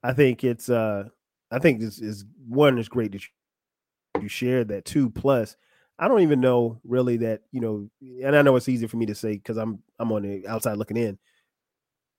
[0.02, 1.04] I think it's, uh,
[1.50, 5.10] I think this is one is great that you, you shared that too.
[5.10, 5.56] Plus,
[6.00, 7.88] I don't even know really that you know,
[8.24, 10.78] and I know it's easy for me to say because I'm I'm on the outside
[10.78, 11.18] looking in.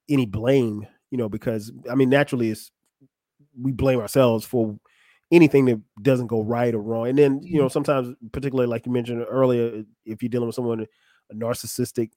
[0.08, 2.72] Any blame, you know, because I mean, naturally, it's
[3.60, 4.78] we blame ourselves for
[5.32, 7.08] anything that doesn't go right or wrong.
[7.08, 7.72] And then, you know, mm-hmm.
[7.72, 10.86] sometimes, particularly like you mentioned earlier, if you're dealing with someone
[11.32, 12.12] a narcissistic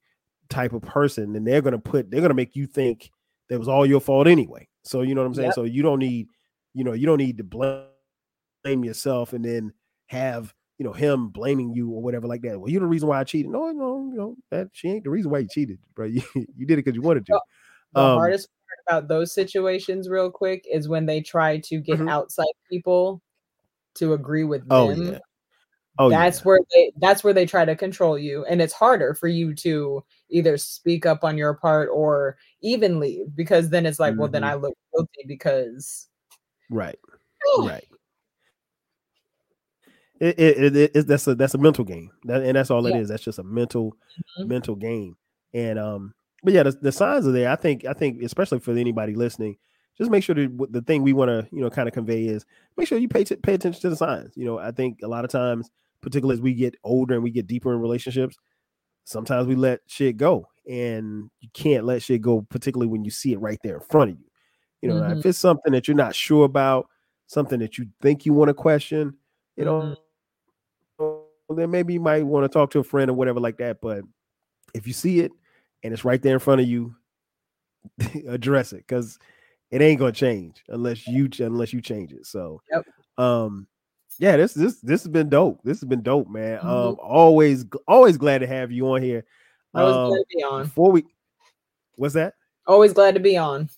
[0.50, 3.10] type of person, and they're gonna put they're gonna make you think
[3.48, 4.68] that was all your fault anyway.
[4.82, 5.46] So you know what I'm saying.
[5.48, 5.54] Yep.
[5.54, 6.28] So you don't need,
[6.74, 9.72] you know, you don't need to blame yourself and then
[10.08, 10.52] have
[10.84, 12.60] you know him blaming you or whatever like that.
[12.60, 13.50] Well, you're the reason why I cheated.
[13.50, 16.06] No, no, you know that she ain't the reason why you cheated, bro.
[16.14, 17.40] You, you did it because you wanted to.
[17.94, 18.48] The um, hardest
[18.86, 22.08] part about those situations, real quick, is when they try to get mm-hmm.
[22.08, 23.22] outside people
[23.94, 25.12] to agree with oh, them.
[25.12, 25.18] Yeah.
[25.98, 26.44] Oh, that's yeah.
[26.44, 30.02] where they that's where they try to control you and it's harder for you to
[30.28, 34.22] either speak up on your part or even leave because then it's like mm-hmm.
[34.22, 34.50] well then mm-hmm.
[34.50, 36.08] I look guilty because
[36.68, 36.98] right
[37.60, 37.86] right
[40.24, 42.94] it, it, it, it, that's a that's a mental game that, and that's all it
[42.94, 43.00] yeah.
[43.00, 43.08] is.
[43.08, 44.48] that's just a mental mm-hmm.
[44.48, 45.16] mental game
[45.52, 48.72] and um but yeah the, the signs are there I think I think especially for
[48.72, 49.56] anybody listening
[49.96, 52.44] just make sure that the thing we want to you know kind of convey is
[52.76, 55.08] make sure you pay t- pay attention to the signs you know I think a
[55.08, 55.70] lot of times
[56.04, 58.36] particularly as we get older and we get deeper in relationships,
[59.04, 60.46] sometimes we let shit go.
[60.68, 64.10] And you can't let shit go, particularly when you see it right there in front
[64.10, 64.24] of you.
[64.82, 65.18] You know, mm-hmm.
[65.18, 66.88] if it's something that you're not sure about,
[67.26, 69.14] something that you think you want to question,
[69.56, 69.92] you know, mm-hmm.
[71.58, 73.80] Then maybe you might want to talk to a friend or whatever like that.
[73.80, 74.02] But
[74.74, 75.32] if you see it
[75.82, 76.94] and it's right there in front of you,
[78.28, 79.18] address it because
[79.70, 82.26] it ain't gonna change unless you unless you change it.
[82.26, 82.84] So, yep.
[83.18, 83.66] um,
[84.18, 85.60] yeah, this this this has been dope.
[85.64, 86.58] This has been dope, man.
[86.58, 86.68] Mm-hmm.
[86.68, 89.24] Um, always always glad to have you on here.
[89.74, 90.62] Always um, glad to be on.
[90.64, 91.04] Before we,
[91.96, 92.34] what's that?
[92.66, 93.68] Always glad to be on.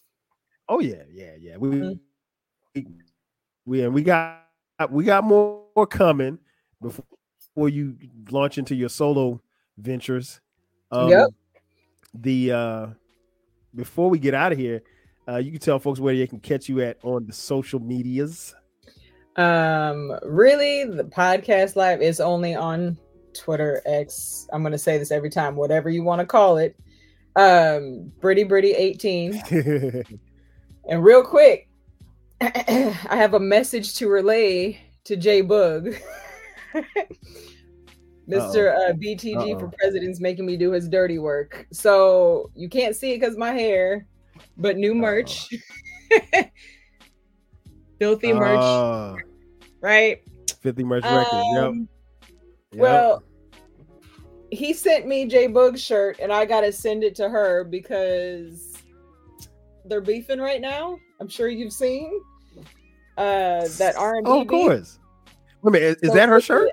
[0.69, 1.57] Oh yeah, yeah, yeah.
[1.57, 1.93] We mm-hmm.
[2.75, 2.87] we,
[3.65, 4.43] we and we got
[4.91, 6.39] we got more, more coming
[6.83, 7.05] before
[7.65, 7.97] you
[8.31, 9.41] launch into your solo
[9.79, 10.41] ventures.
[10.91, 11.29] Um, yep.
[12.15, 12.87] The uh
[13.75, 14.83] before we get out of here,
[15.29, 18.55] uh, you can tell folks where they can catch you at on the social medias.
[19.37, 22.97] Um, really, the podcast live is only on
[23.35, 24.49] Twitter, X.
[24.53, 26.77] I'm gonna say this every time, whatever you want to call it.
[27.37, 29.43] Um, Britty Britty 18.
[30.89, 31.69] and real quick,
[32.41, 36.01] I have a message to relay to Jay Boog.
[38.29, 38.75] Mr.
[38.75, 39.59] Uh, BTG Uh-oh.
[39.59, 41.67] for president's making me do his dirty work.
[41.73, 44.07] So you can't see it because my hair,
[44.57, 45.49] but new merch.
[47.99, 48.59] Filthy merch.
[48.59, 49.15] Uh,
[49.81, 50.23] right?
[50.61, 51.45] Filthy merch um, record.
[51.55, 51.75] Yep.
[52.73, 52.81] yep.
[52.81, 53.23] Well,
[54.51, 58.75] he sent me Jay Boog's shirt and I gotta send it to her because
[59.85, 60.99] they're beefing right now.
[61.21, 62.21] I'm sure you've seen
[63.19, 64.31] uh that R and B.
[64.31, 64.99] Oh, of course.
[65.67, 66.71] Wait a minute, is, so that her shirt?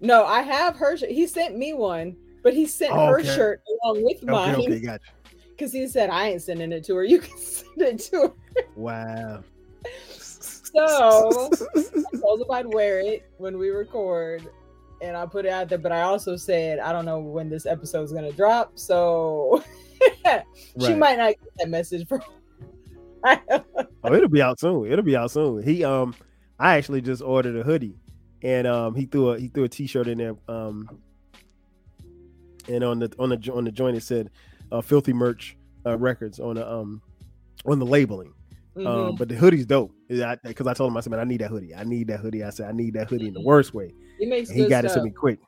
[0.00, 0.96] No, I have her.
[0.96, 3.34] Sh- he sent me one, but he sent oh, her okay.
[3.34, 4.54] shirt along with mine.
[4.54, 5.04] Okay, gotcha.
[5.50, 7.04] Because he said I ain't sending it to her.
[7.12, 8.62] You can send it to her.
[8.76, 9.42] Wow.
[10.08, 14.48] So I told him I'd wear it when we record,
[15.02, 15.78] and I put it out there.
[15.78, 19.62] But I also said I don't know when this episode is gonna drop, so
[20.00, 20.22] she
[20.76, 20.98] right.
[20.98, 22.22] might not get that message from.
[23.24, 24.90] oh, it'll be out soon.
[24.90, 25.64] It'll be out soon.
[25.64, 26.14] He um,
[26.62, 27.96] I actually just ordered a hoodie
[28.42, 30.36] and um, he threw a he threw a t-shirt in there.
[30.48, 30.88] Um,
[32.68, 34.30] and on the on the on the joint it said
[34.70, 37.02] uh, "Filthy Merch uh, Records" on the um
[37.66, 38.32] on the labeling.
[38.76, 38.86] Um, mm-hmm.
[38.86, 41.40] Um, but the hoodie's dope because I, I, told him I said, "Man, I need
[41.40, 41.74] that hoodie.
[41.74, 44.26] I need that hoodie." I said, "I need that hoodie in the worst way." He
[44.26, 44.96] makes he got stuff.
[44.96, 45.40] it to me quick.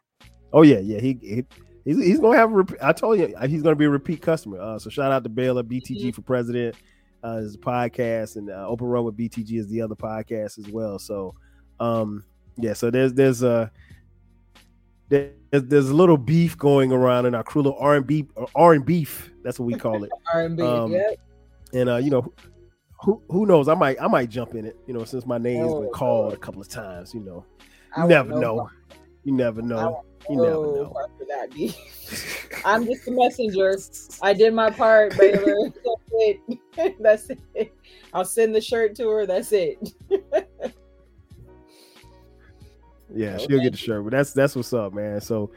[0.53, 1.01] Oh yeah, yeah.
[1.01, 1.45] He, he
[1.85, 2.51] he's, he's gonna have.
[2.51, 4.61] A rep- I told you he's gonna be a repeat customer.
[4.61, 6.11] Uh, so shout out to Baylor BTG mm-hmm.
[6.11, 6.77] for president.
[7.25, 10.69] Uh, is a podcast and uh, Open Run with BTG is the other podcast as
[10.69, 10.99] well.
[10.99, 11.35] So,
[11.81, 12.23] um,
[12.59, 13.71] yeah, so there's there's a
[15.09, 18.75] there's, there's a little beef going around in our crew, little R and B R
[18.75, 19.31] and beef.
[19.43, 20.11] That's what we call it.
[20.35, 21.11] R and B, um, yeah.
[21.73, 22.33] And uh, you know,
[23.03, 23.69] who who knows?
[23.69, 24.77] I might I might jump in it.
[24.87, 27.15] You know, since my name has been oh, called a couple of times.
[27.15, 27.45] You know,
[27.97, 28.41] you never know.
[28.41, 28.71] know.
[29.25, 30.05] You never know.
[30.31, 30.97] You never know.
[32.65, 33.77] I'm just a messenger.
[34.23, 35.69] I did my part, Baylor.
[35.85, 36.97] That's it.
[37.01, 37.75] That's it.
[38.13, 39.27] I'll send the shirt to her.
[39.27, 39.79] That's it.
[43.15, 44.03] Yeah, she'll get the shirt.
[44.05, 45.21] But that's that's what's up, man.
[45.21, 45.51] So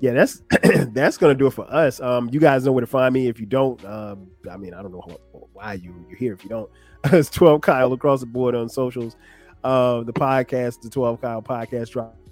[0.00, 0.42] yeah, that's
[0.92, 2.00] that's gonna do it for us.
[2.00, 3.28] Um, you guys know where to find me.
[3.28, 5.18] If you don't, um, I mean, I don't know
[5.52, 6.32] why you you're here.
[6.32, 6.70] If you don't,
[7.04, 9.16] it's twelve Kyle across the board on socials.
[9.62, 12.23] Uh, the podcast, the twelve Kyle podcast drops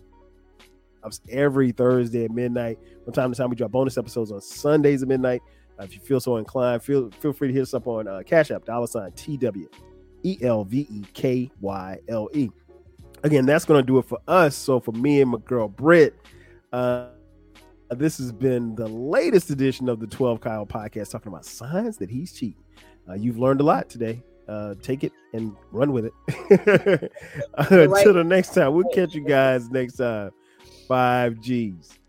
[1.31, 2.79] every Thursday at midnight.
[3.05, 5.43] From time to time, we drop bonus episodes on Sundays at midnight.
[5.79, 8.23] Uh, if you feel so inclined, feel feel free to hit us up on uh,
[8.25, 9.69] Cash App, dollar sign T W
[10.23, 12.51] E L V E K Y L E
[13.23, 14.57] again, that's going to do it for us.
[14.57, 16.15] So for me and my girl Britt,
[16.73, 17.09] uh,
[17.91, 22.11] this has been the latest edition of the 12 Kyle podcast talking about signs that
[22.11, 22.63] he's cheating.
[23.09, 24.23] Uh, you've learned a lot today.
[24.49, 26.13] Uh, take it and run with it.
[27.59, 30.31] Until the next time, we'll catch you guys next time.
[30.93, 32.02] Five G's.